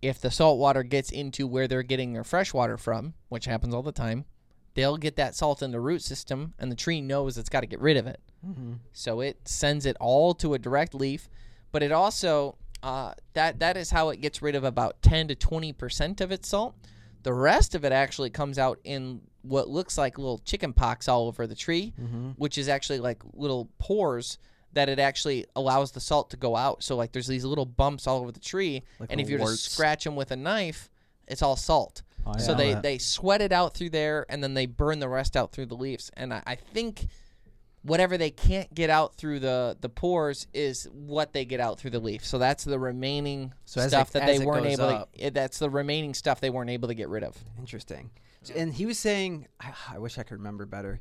[0.00, 3.74] if the salt water gets into where they're getting their fresh water from, which happens
[3.74, 4.24] all the time,
[4.74, 7.66] they'll get that salt in the root system, and the tree knows it's got to
[7.66, 8.20] get rid of it.
[8.44, 8.78] Mhm.
[8.92, 11.28] So it sends it all to a direct leaf,
[11.70, 15.36] but it also uh, that that is how it gets rid of about ten to
[15.36, 16.74] twenty percent of its salt.
[17.22, 21.26] The rest of it actually comes out in what looks like little chicken pox all
[21.26, 22.34] over the tree, Mhm.
[22.36, 24.38] which is actually like little pores
[24.72, 26.82] that it actually allows the salt to go out.
[26.82, 29.50] So like there's these little bumps all over the tree, Like and if you were
[29.50, 30.88] to scratch them with a knife,
[31.28, 32.02] it's all salt.
[32.24, 35.36] Oh, So they, they sweat it out through there and then they burn the rest
[35.36, 36.10] out through the leaves.
[36.16, 37.08] And I, I think
[37.82, 41.90] whatever they can't get out through the, the pores is what they get out through
[41.90, 42.24] the leaf.
[42.24, 45.12] So that's the remaining So stuff it- that they weren't able up.
[45.16, 47.36] to, that's the remaining stuff they weren't able to get rid of.
[47.58, 48.10] Interesting.
[48.42, 51.00] So- And he was saying, I, I wish I could remember better.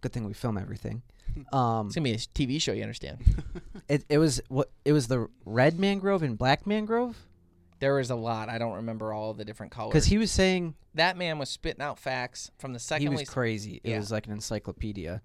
[0.00, 1.02] Good thing we film everything.
[1.52, 3.18] Um, It's gonna be a TV show, you understand?
[3.88, 7.16] it, it was what it was the red mangrove and black mangrove
[7.80, 8.48] there was a lot.
[8.50, 9.92] I don't remember all the different colors.
[9.92, 13.20] because he was saying that man was spitting out facts from the second he was
[13.20, 13.80] we- crazy.
[13.82, 13.98] It Yeah.
[13.98, 15.20] was like an encyclopedia.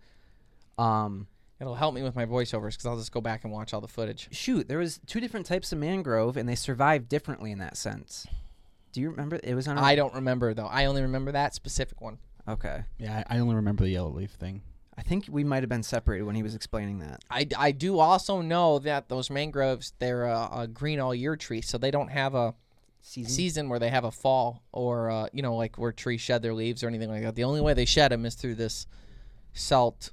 [0.78, 1.28] Um,
[1.60, 3.88] It'll help me with my voiceovers because I'll just go back and watch all the
[3.88, 4.30] footage.
[4.32, 8.26] shoot, there was two different types of mangrove, and they survived differently in that sense.
[8.98, 9.40] Do you remember?
[9.44, 9.78] It was on.
[9.78, 10.66] I don't remember though.
[10.66, 12.18] I only remember that specific one.
[12.48, 14.64] Okay, yeah, I I only remember the yellow leaf thing.
[14.98, 17.20] I think we might have been separated when he was explaining that.
[17.30, 21.62] I, I do also know that those mangroves they're a, a green all year tree,
[21.62, 22.56] so they don't have a
[23.02, 23.32] Season.
[23.32, 26.56] season where they have a fall or uh, you know like where trees shed their
[26.56, 27.36] leaves or anything like that.
[27.36, 28.88] The only way they shed them is through this
[29.54, 30.10] salt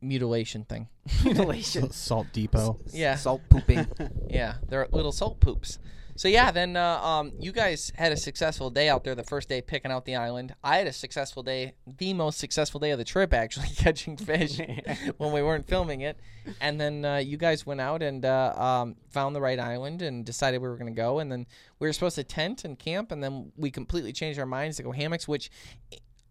[0.00, 0.88] mutilation thing.
[1.24, 1.92] Mutilation.
[1.92, 2.80] Salt Depot.
[2.92, 3.86] Yeah, Salt pooping.
[4.28, 5.78] yeah, they're little salt poops.
[6.22, 9.16] So yeah, then uh, um, you guys had a successful day out there.
[9.16, 10.54] The first day picking out the island.
[10.62, 14.60] I had a successful day, the most successful day of the trip, actually catching fish
[15.16, 16.16] when we weren't filming it.
[16.60, 20.24] And then uh, you guys went out and uh, um, found the right island and
[20.24, 21.18] decided we were going to go.
[21.18, 21.44] And then
[21.80, 24.84] we were supposed to tent and camp, and then we completely changed our minds to
[24.84, 25.50] go hammocks, which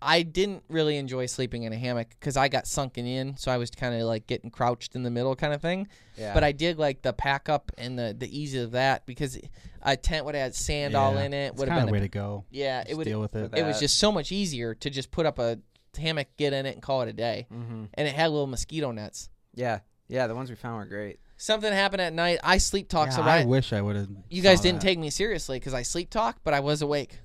[0.01, 3.57] I didn't really enjoy sleeping in a hammock because I got sunken in, so I
[3.57, 5.87] was kind of like getting crouched in the middle, kind of thing.
[6.17, 6.33] Yeah.
[6.33, 9.37] But I did like the pack up and the the ease of that because
[9.81, 11.55] a tent would have had sand all in it.
[11.55, 12.45] Would have been a- way to go.
[12.49, 12.83] yeah.
[12.87, 13.51] It would deal with it.
[13.55, 15.59] it was just so much easier to just put up a
[15.97, 17.47] hammock, get in it, and call it a day.
[17.53, 17.85] Mm-hmm.
[17.93, 19.29] And it had little mosquito nets.
[19.53, 19.79] Yeah.
[20.07, 20.27] Yeah.
[20.27, 21.19] The ones we found were great.
[21.37, 22.37] Something happened at night.
[22.43, 23.07] I sleep talk.
[23.09, 24.07] Yeah, so I Ryan, wish I would have.
[24.29, 27.19] you guys didn't take me seriously because I sleep talk, but I was awake.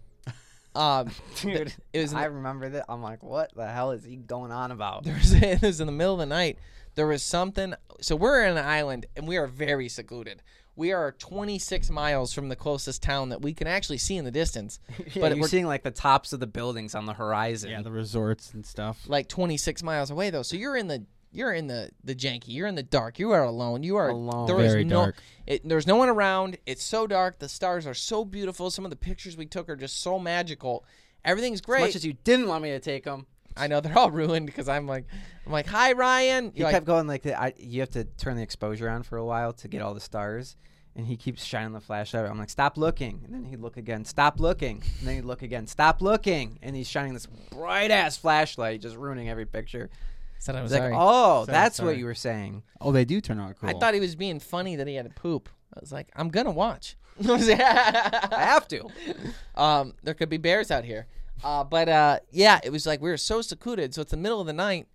[0.76, 1.10] Um,
[1.40, 2.84] Dude, it was in I remember that.
[2.88, 5.04] I'm like, what the hell is he going on about?
[5.04, 6.58] there was it was in the middle of the night.
[6.94, 7.74] There was something.
[8.00, 10.42] So we're in an island and we are very secluded.
[10.76, 14.30] We are 26 miles from the closest town that we can actually see in the
[14.30, 14.78] distance.
[15.14, 17.70] Yeah, but you're we're seeing like the tops of the buildings on the horizon.
[17.70, 19.02] Yeah, the resorts and stuff.
[19.06, 20.42] like 26 miles away though.
[20.42, 21.04] So you're in the
[21.36, 22.48] you're in the the janky.
[22.48, 23.18] You're in the dark.
[23.18, 23.82] You are alone.
[23.82, 24.46] You are Alone.
[24.46, 24.96] There is Very no.
[25.04, 25.16] dark.
[25.46, 26.58] It, there's no one around.
[26.66, 27.38] It's so dark.
[27.38, 28.70] The stars are so beautiful.
[28.70, 30.84] Some of the pictures we took are just so magical.
[31.24, 31.82] Everything's great.
[31.82, 33.26] as much as you didn't want me to take them,
[33.56, 35.04] I know they're all ruined because I'm like
[35.44, 36.50] I'm like hi Ryan.
[36.52, 37.40] he You're like, kept going like that.
[37.40, 40.00] I, you have to turn the exposure on for a while to get all the
[40.00, 40.56] stars.
[40.94, 42.24] And he keeps shining the flashlight.
[42.24, 43.20] I'm like, stop looking.
[43.26, 44.82] And then he'd look again, stop looking.
[44.98, 46.58] And then he'd look again, stop looking.
[46.62, 49.90] And he's shining this bright ass flashlight, just ruining every picture.
[50.38, 50.94] Said I I was was like, sorry.
[50.96, 51.88] oh, Sorry, that's sorry.
[51.90, 52.62] what you were saying.
[52.80, 53.68] Oh, they do turn out cool.
[53.70, 55.48] I thought he was being funny that he had to poop.
[55.74, 56.96] I was like, I'm gonna watch.
[57.28, 58.88] I have to.
[59.54, 61.06] um, there could be bears out here.
[61.44, 63.94] Uh, but uh, yeah, it was like we were so secluded.
[63.94, 64.86] So it's the middle of the night,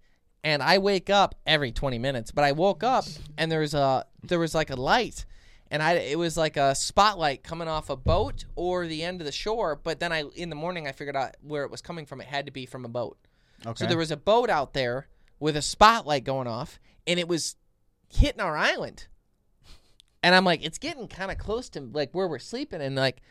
[0.43, 2.31] and I wake up every 20 minutes.
[2.31, 3.05] But I woke up
[3.37, 5.25] and there was a there was like a light,
[5.69, 9.25] and I it was like a spotlight coming off a boat or the end of
[9.25, 9.79] the shore.
[9.83, 12.21] But then I in the morning I figured out where it was coming from.
[12.21, 13.17] It had to be from a boat.
[13.65, 13.83] Okay.
[13.83, 15.07] So there was a boat out there
[15.41, 17.57] with a spotlight going off, and it was
[18.09, 19.07] hitting our island.
[20.23, 23.21] And I'm like, it's getting kind of close to like where we're sleeping, and like,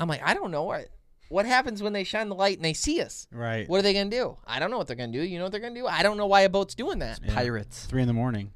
[0.00, 0.88] I'm like, I don't know what
[1.28, 3.26] what happens when they shine the light and they see us.
[3.32, 3.68] right.
[3.68, 4.38] What are they gonna do?
[4.46, 5.20] I don't know what they're gonna do.
[5.22, 5.86] You know what they're gonna do?
[5.88, 7.18] I don't know why a boat's doing that.
[7.24, 7.34] Yeah.
[7.34, 7.84] Pirates.
[7.86, 8.52] Three in the morning.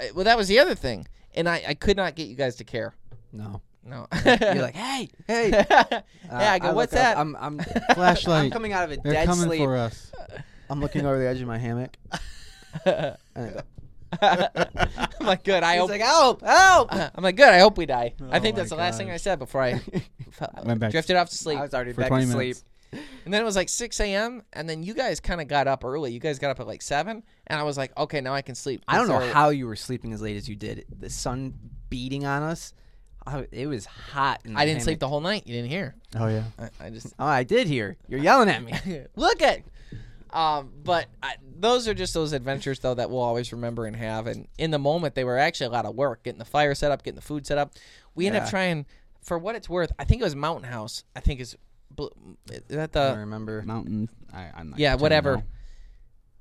[0.00, 2.54] Uh, Well, that was the other thing, and I I could not get you guys
[2.56, 2.94] to care.
[3.32, 3.60] No.
[3.84, 5.48] No, You're like, hey, hey.
[5.50, 5.82] yeah.
[5.90, 6.00] Uh,
[6.36, 7.18] I go, look what's up- that?
[7.18, 7.58] I'm, I'm,
[7.94, 8.44] Flashlight.
[8.44, 9.58] I'm coming out of a They're dead coming sleep.
[9.58, 10.12] for us.
[10.70, 11.96] I'm looking over the edge of my hammock.
[12.84, 13.60] And I go,
[15.20, 15.62] I'm like, good.
[15.62, 15.90] I He's hope.
[15.90, 16.88] like, help, help.
[16.92, 17.48] I'm like, good.
[17.48, 18.14] I hope we die.
[18.20, 19.80] Oh I Oh think that's the last thing I said before I
[20.64, 21.58] Went back to drifted off to sleep.
[21.58, 22.38] I was already for back 20 to sleep.
[22.40, 22.64] minutes.
[23.24, 24.42] And then it was like 6 a.m.
[24.52, 26.12] And then you guys kind of got up early.
[26.12, 27.22] You guys got up at like 7.
[27.46, 28.82] And I was like, okay, now I can sleep.
[28.86, 30.84] I don't know So- how you were sleeping as late as you did.
[30.98, 31.54] The sun
[31.88, 32.74] beating on us.
[33.24, 34.40] I, it was hot.
[34.44, 35.00] In the I didn't sleep hammock.
[35.00, 35.46] the whole night.
[35.46, 35.94] You didn't hear.
[36.16, 36.42] Oh yeah.
[36.58, 37.96] I, I just Oh, I did hear.
[38.08, 38.72] You're yelling at me.
[39.16, 39.60] look at.
[40.32, 44.26] Um, but I, those are just those adventures though that we'll always remember and have.
[44.26, 46.90] And in the moment, they were actually a lot of work getting the fire set
[46.90, 47.72] up, getting the food set up.
[48.14, 48.86] We ended up trying,
[49.22, 49.92] for what it's worth.
[49.98, 51.04] I think it was Mountain House.
[51.14, 51.56] I think is
[52.50, 53.62] is that I the remember.
[53.62, 54.08] Mountain.
[54.32, 55.36] I, I'm not Yeah, whatever.
[55.36, 55.42] know.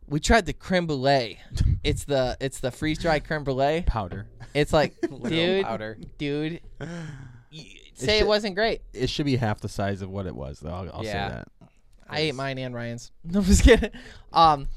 [0.07, 1.39] we tried the creme brulee.
[1.83, 3.83] it's the it's the freeze dried creme brulee.
[3.85, 4.27] Powder.
[4.53, 4.95] It's like,
[5.27, 5.97] dude, powder.
[6.17, 6.87] dude, y-
[7.95, 8.81] say it should- wasn't great.
[8.93, 10.69] It should be half the size of what it was, though.
[10.71, 11.27] I'll, I'll Yeah.
[11.27, 11.47] say that.
[12.11, 13.11] I ate mine and Ryan's.
[13.23, 13.91] No, I'm just kidding.
[14.33, 14.67] Um,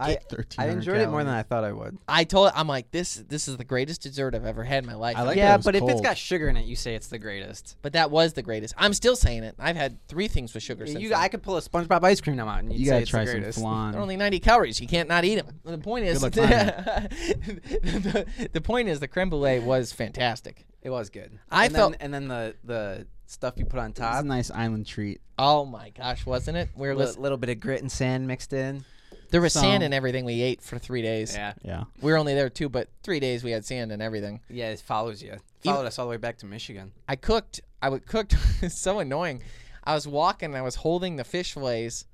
[0.00, 1.32] I, I 1300 enjoyed it more than.
[1.32, 1.96] I thought I would.
[2.08, 3.14] I told I'm like this.
[3.14, 5.16] This is the greatest dessert I've ever had in my life.
[5.16, 6.02] I like yeah, that it was but if it's cold.
[6.04, 7.76] got sugar in it, you say it's the greatest.
[7.80, 8.74] but that was the greatest.
[8.76, 9.54] I'm still saying it.
[9.56, 10.98] I've had three things with sugar since.
[11.00, 11.18] You, then.
[11.20, 13.10] I could pull a SpongeBob ice cream now out, and you'd You say gotta it's
[13.10, 13.58] try the some greatest.
[13.60, 13.92] flan.
[13.92, 14.80] They're only 90 calories.
[14.80, 15.60] You can't not eat them.
[15.64, 20.66] The point is, luck the, the point is, the creme brulee was fantastic.
[20.82, 21.38] It was good.
[21.50, 24.26] I and felt- then, and then the the stuff you put on It's top, a
[24.26, 25.20] nice island treat.
[25.38, 26.68] Oh my gosh, wasn't it?
[26.76, 28.84] We a were li- lis- little bit of grit and sand mixed in.
[29.30, 31.34] there was sand in everything we ate for three days.
[31.34, 31.84] Yeah, Yeah.
[32.00, 34.40] We were only there two, but three days we had sand and everything.
[34.48, 35.38] yeah, it follows you.
[35.64, 36.92] Followed us all the way back to Michigan.
[37.08, 37.60] I cooked.
[37.82, 38.36] I would cooked.
[38.62, 39.42] it's so annoying.
[39.82, 40.50] I was walking.
[40.50, 42.06] and I was holding the fish fillets,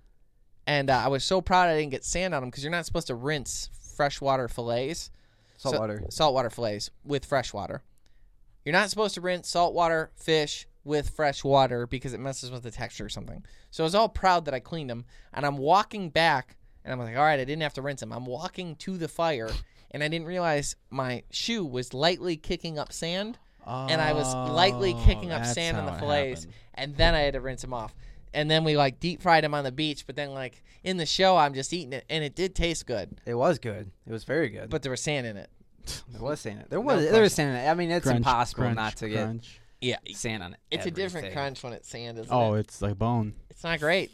[0.66, 2.86] and uh, I was so proud I didn't get sand on them because you're not
[2.86, 5.10] supposed to rinse freshwater fillets,
[5.56, 6.04] So- Saltwater.
[6.10, 7.82] saltwater fillets with fresh water.
[8.64, 12.70] You're not supposed to rinse saltwater fish with fresh water because it messes with the
[12.70, 13.44] texture or something.
[13.70, 16.98] So I was all proud that I cleaned them, and I'm walking back, and I'm
[16.98, 18.12] like, all right, I didn't have to rinse them.
[18.12, 19.50] I'm walking to the fire,
[19.90, 24.94] and I didn't realize my shoe was lightly kicking up sand and I was lightly
[24.96, 27.74] oh, kicking up Oh, sand in the fillets, and then I had to rinse them
[27.74, 27.94] off.
[28.32, 31.06] And then we like deep fried them on the beach, but then like in the
[31.06, 33.90] show, I'm just eating it, and it did taste good, It was good.
[34.06, 34.70] It was very good.
[34.70, 35.50] but there was sand in it.
[36.08, 36.56] there was sand.
[36.56, 36.70] in it.
[36.70, 37.68] There No was there was sand in it.
[37.68, 39.59] I mean, it's Crunch, impossible crunch, not to get crunch.
[39.80, 40.60] Yeah, sand on it.
[40.70, 41.32] it's a different everything.
[41.32, 42.60] crunch when it's sand, isn't Oh, it?
[42.60, 43.34] it's like bone.
[43.48, 44.10] It's not great.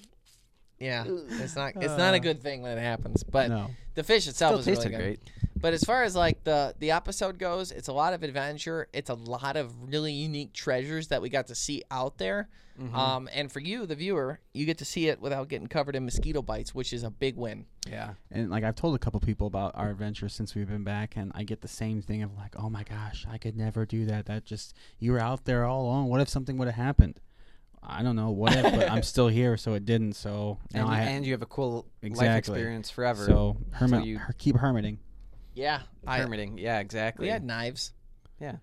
[0.78, 1.72] Yeah, it's not.
[1.76, 3.22] It's not a Uh, good thing when it happens.
[3.24, 3.70] But no.
[3.94, 5.02] the fish itself Still is really tasted good.
[5.02, 5.55] great.
[5.66, 8.86] But as far as like the the episode goes, it's a lot of adventure.
[8.92, 12.48] It's a lot of really unique treasures that we got to see out there.
[12.80, 12.94] Mhm.
[12.94, 16.04] Um, and for you, the viewer, you get to see it without getting covered in
[16.04, 17.66] mosquito bites, which is a big win.
[17.90, 18.14] yeah.
[18.30, 21.32] And like I've told a couple people about our adventure since we've been back, and
[21.34, 24.26] I get the same thing of like, oh my gosh, I could never do that.
[24.26, 26.06] That just you were out there all alone.
[26.06, 27.18] What if something would have happened?
[27.82, 30.12] I don't know what if, but I'm still here, so it didn't.
[30.12, 33.24] So now And, you, I and you have a cool life experience forever.
[33.26, 34.98] so hermit, you- her, keep hermiting.
[35.56, 36.58] Yeah, I, Permitting.
[36.58, 37.26] Yeah, exactly.
[37.26, 37.92] we had knives.
[38.40, 38.56] yeah.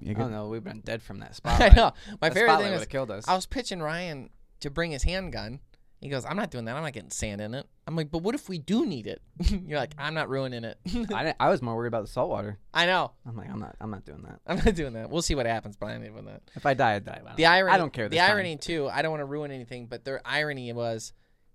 [0.00, 0.48] You I get- don't know.
[0.48, 1.60] We've been dead from that spot.
[1.60, 1.92] I know.
[2.20, 3.26] My That favorite spotlight thing would was have killed us.
[3.26, 5.58] I was pitching Ryan to bring his handgun.
[6.00, 6.76] He goes, "I'm not doing that.
[6.76, 9.20] I'm not getting sand in it." I'm like, "But what if we do need it?"
[9.66, 12.30] You're like, "I'm not ruining it." I, didn't- I was more worried about the salt
[12.30, 12.58] water.
[12.72, 13.10] I know.
[13.26, 13.74] I'm like, I'm not.
[13.80, 14.38] I'm not doing that.
[14.46, 15.10] I'm not doing that.
[15.10, 16.42] We'll see what happens, but I ain't doing that.
[16.54, 17.20] If I die, I die.
[17.26, 18.04] I The irony, I don't care.
[18.08, 18.30] The this time.
[18.36, 18.88] irony too.
[18.92, 21.12] I don't want to ruin anything, but the irony was,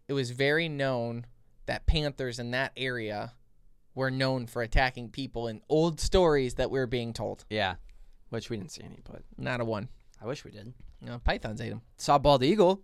[0.10, 1.26] it was very known
[1.68, 3.32] that panthers in that area
[3.96, 7.46] were known for attacking people in old stories that we were being told.
[7.50, 7.76] Yeah.
[8.30, 9.90] Which we didn't see any, but Not a one.
[10.22, 10.74] I wish we did.
[11.02, 11.82] You know, pythons ate them.
[11.98, 12.82] Saw bald eagle.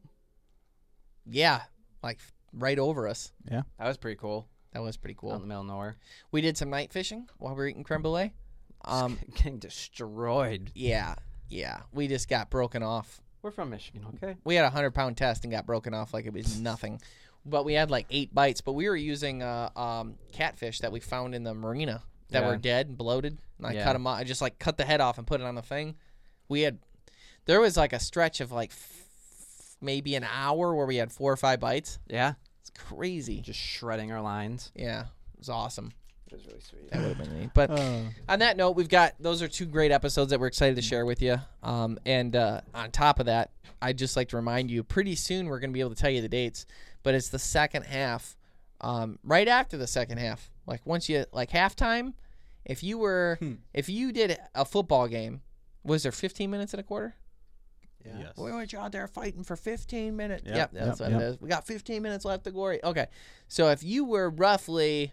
[1.26, 1.62] Yeah,
[2.04, 2.20] like
[2.54, 3.32] right over us.
[3.50, 3.62] Yeah.
[3.78, 4.48] That was pretty cool.
[4.74, 5.40] That was pretty Out in cool.
[5.40, 5.98] the middle of nowhere.
[6.32, 8.34] We did some night fishing while we were eating creme brulee.
[8.86, 10.72] Um, Getting destroyed.
[10.74, 11.16] yeah,
[11.50, 11.80] yeah.
[11.92, 13.20] We just got broken off.
[13.42, 14.38] We're from Michigan, okay?
[14.46, 17.02] We had a hundred pound test and got broken off like it was nothing.
[17.50, 18.62] But we had like eight bites.
[18.62, 22.58] But we were using uh, um, catfish that we found in the marina that were
[22.58, 23.38] dead and bloated.
[23.58, 23.84] And I Yeah.
[23.84, 24.20] cut them off.
[24.20, 25.96] I just like cut the head off and put it on the thing.
[26.48, 26.80] We had
[27.46, 29.06] there was like a stretch of like f-
[29.82, 32.00] maybe an hour where we had four or five bites.
[32.08, 32.34] Yeah.
[32.62, 33.42] It's crazy.
[33.42, 34.72] Just shredding our lines.
[34.76, 35.02] Yeah,
[35.34, 35.92] it was awesome.
[36.28, 36.92] It was really sweet.
[36.92, 37.50] That would have been neat.
[37.56, 40.76] But Uh, on that note, we've got those are two great episodes that we're excited
[40.76, 41.38] to share with you.
[41.64, 43.50] Um, and uh, on top of that,
[43.82, 46.12] I'd just like to remind you pretty soon we're going to be able to tell
[46.12, 46.66] you the dates,
[47.04, 48.36] but it's the second half,
[48.82, 50.52] um, right after the second half.
[50.66, 52.14] Like once you like halftime,
[52.66, 53.40] if you were
[53.74, 55.42] if you did a football game,
[55.84, 57.16] was there 15 minutes and a quarter?
[58.06, 58.20] Yeah.
[58.20, 58.38] Yes.
[58.38, 60.44] We were out there fighting for 15 minutes.
[60.46, 61.22] Yep, Yep, that's yep, what yep.
[61.22, 61.42] it is.
[61.42, 62.80] We got 15 minutes left to glory.
[62.84, 63.08] Okay,
[63.48, 65.12] so if you were roughly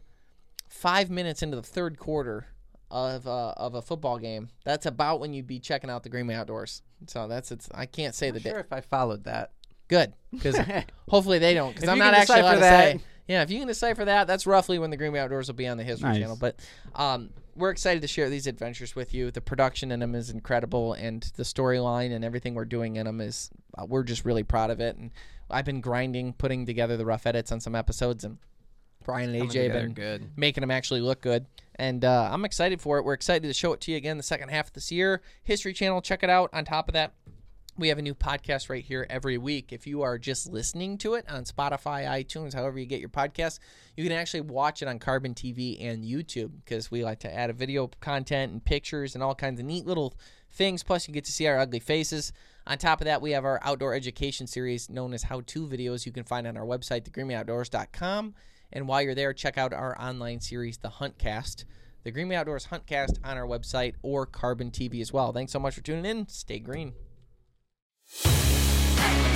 [0.69, 2.47] five minutes into the third quarter
[2.91, 6.27] of uh, of a football game, that's about when you'd be checking out the Green
[6.29, 6.83] Way Outdoors.
[7.07, 7.69] So that's it's.
[7.75, 8.61] I can't say I'm the sure day.
[8.61, 9.53] if I followed that.
[9.89, 10.59] Good, because
[11.09, 11.75] hopefully they don't.
[11.75, 12.93] Because I'm not actually allowed to say.
[12.95, 15.55] that- Yeah, if you can decipher that, that's roughly when the Green Way Outdoors will
[15.55, 16.19] be on the History Nice.
[16.19, 16.37] Channel.
[16.37, 16.57] But
[16.95, 19.31] um, we're excited to share these adventures with you.
[19.31, 23.21] The production in them is incredible, and the storyline and everything we're doing in them
[23.21, 24.97] is uh, we're just really proud of it.
[24.97, 25.11] And
[25.51, 28.39] I've been grinding, putting together the rough edits on some episodes, and
[29.07, 30.31] Ryan and AJ have been good.
[30.37, 31.47] making them actually look good.
[31.77, 33.05] And uh, I'm excited for it.
[33.05, 35.21] We're excited to show it to you again the second half of this year.
[35.45, 36.51] History Channel, check it out.
[36.53, 37.13] On top of that,
[37.79, 39.73] we have a new podcast right here every week.
[39.73, 43.59] If you are just listening to it on Spotify, iTunes, however you get your podcast,
[43.97, 47.51] you can actually watch it on Carbon TV and YouTube because we like to add
[47.51, 50.15] a video content and pictures and all kinds of neat little
[50.53, 50.83] things.
[50.83, 52.33] Plus, you get to see our ugly faces.
[52.67, 56.07] On top of that, we have our outdoor education series known as How To videos
[56.07, 58.35] you can find on our website, thegreenwayoutdoors.com.
[58.73, 61.65] And while you're there, check out our online series, The Huntcast,
[62.05, 65.33] the Green Outdoors Huntcast on our website or Carbon TV as well.
[65.33, 66.29] Thanks so much for tuning in.
[66.29, 66.95] Stay green.
[68.09, 69.36] Hey!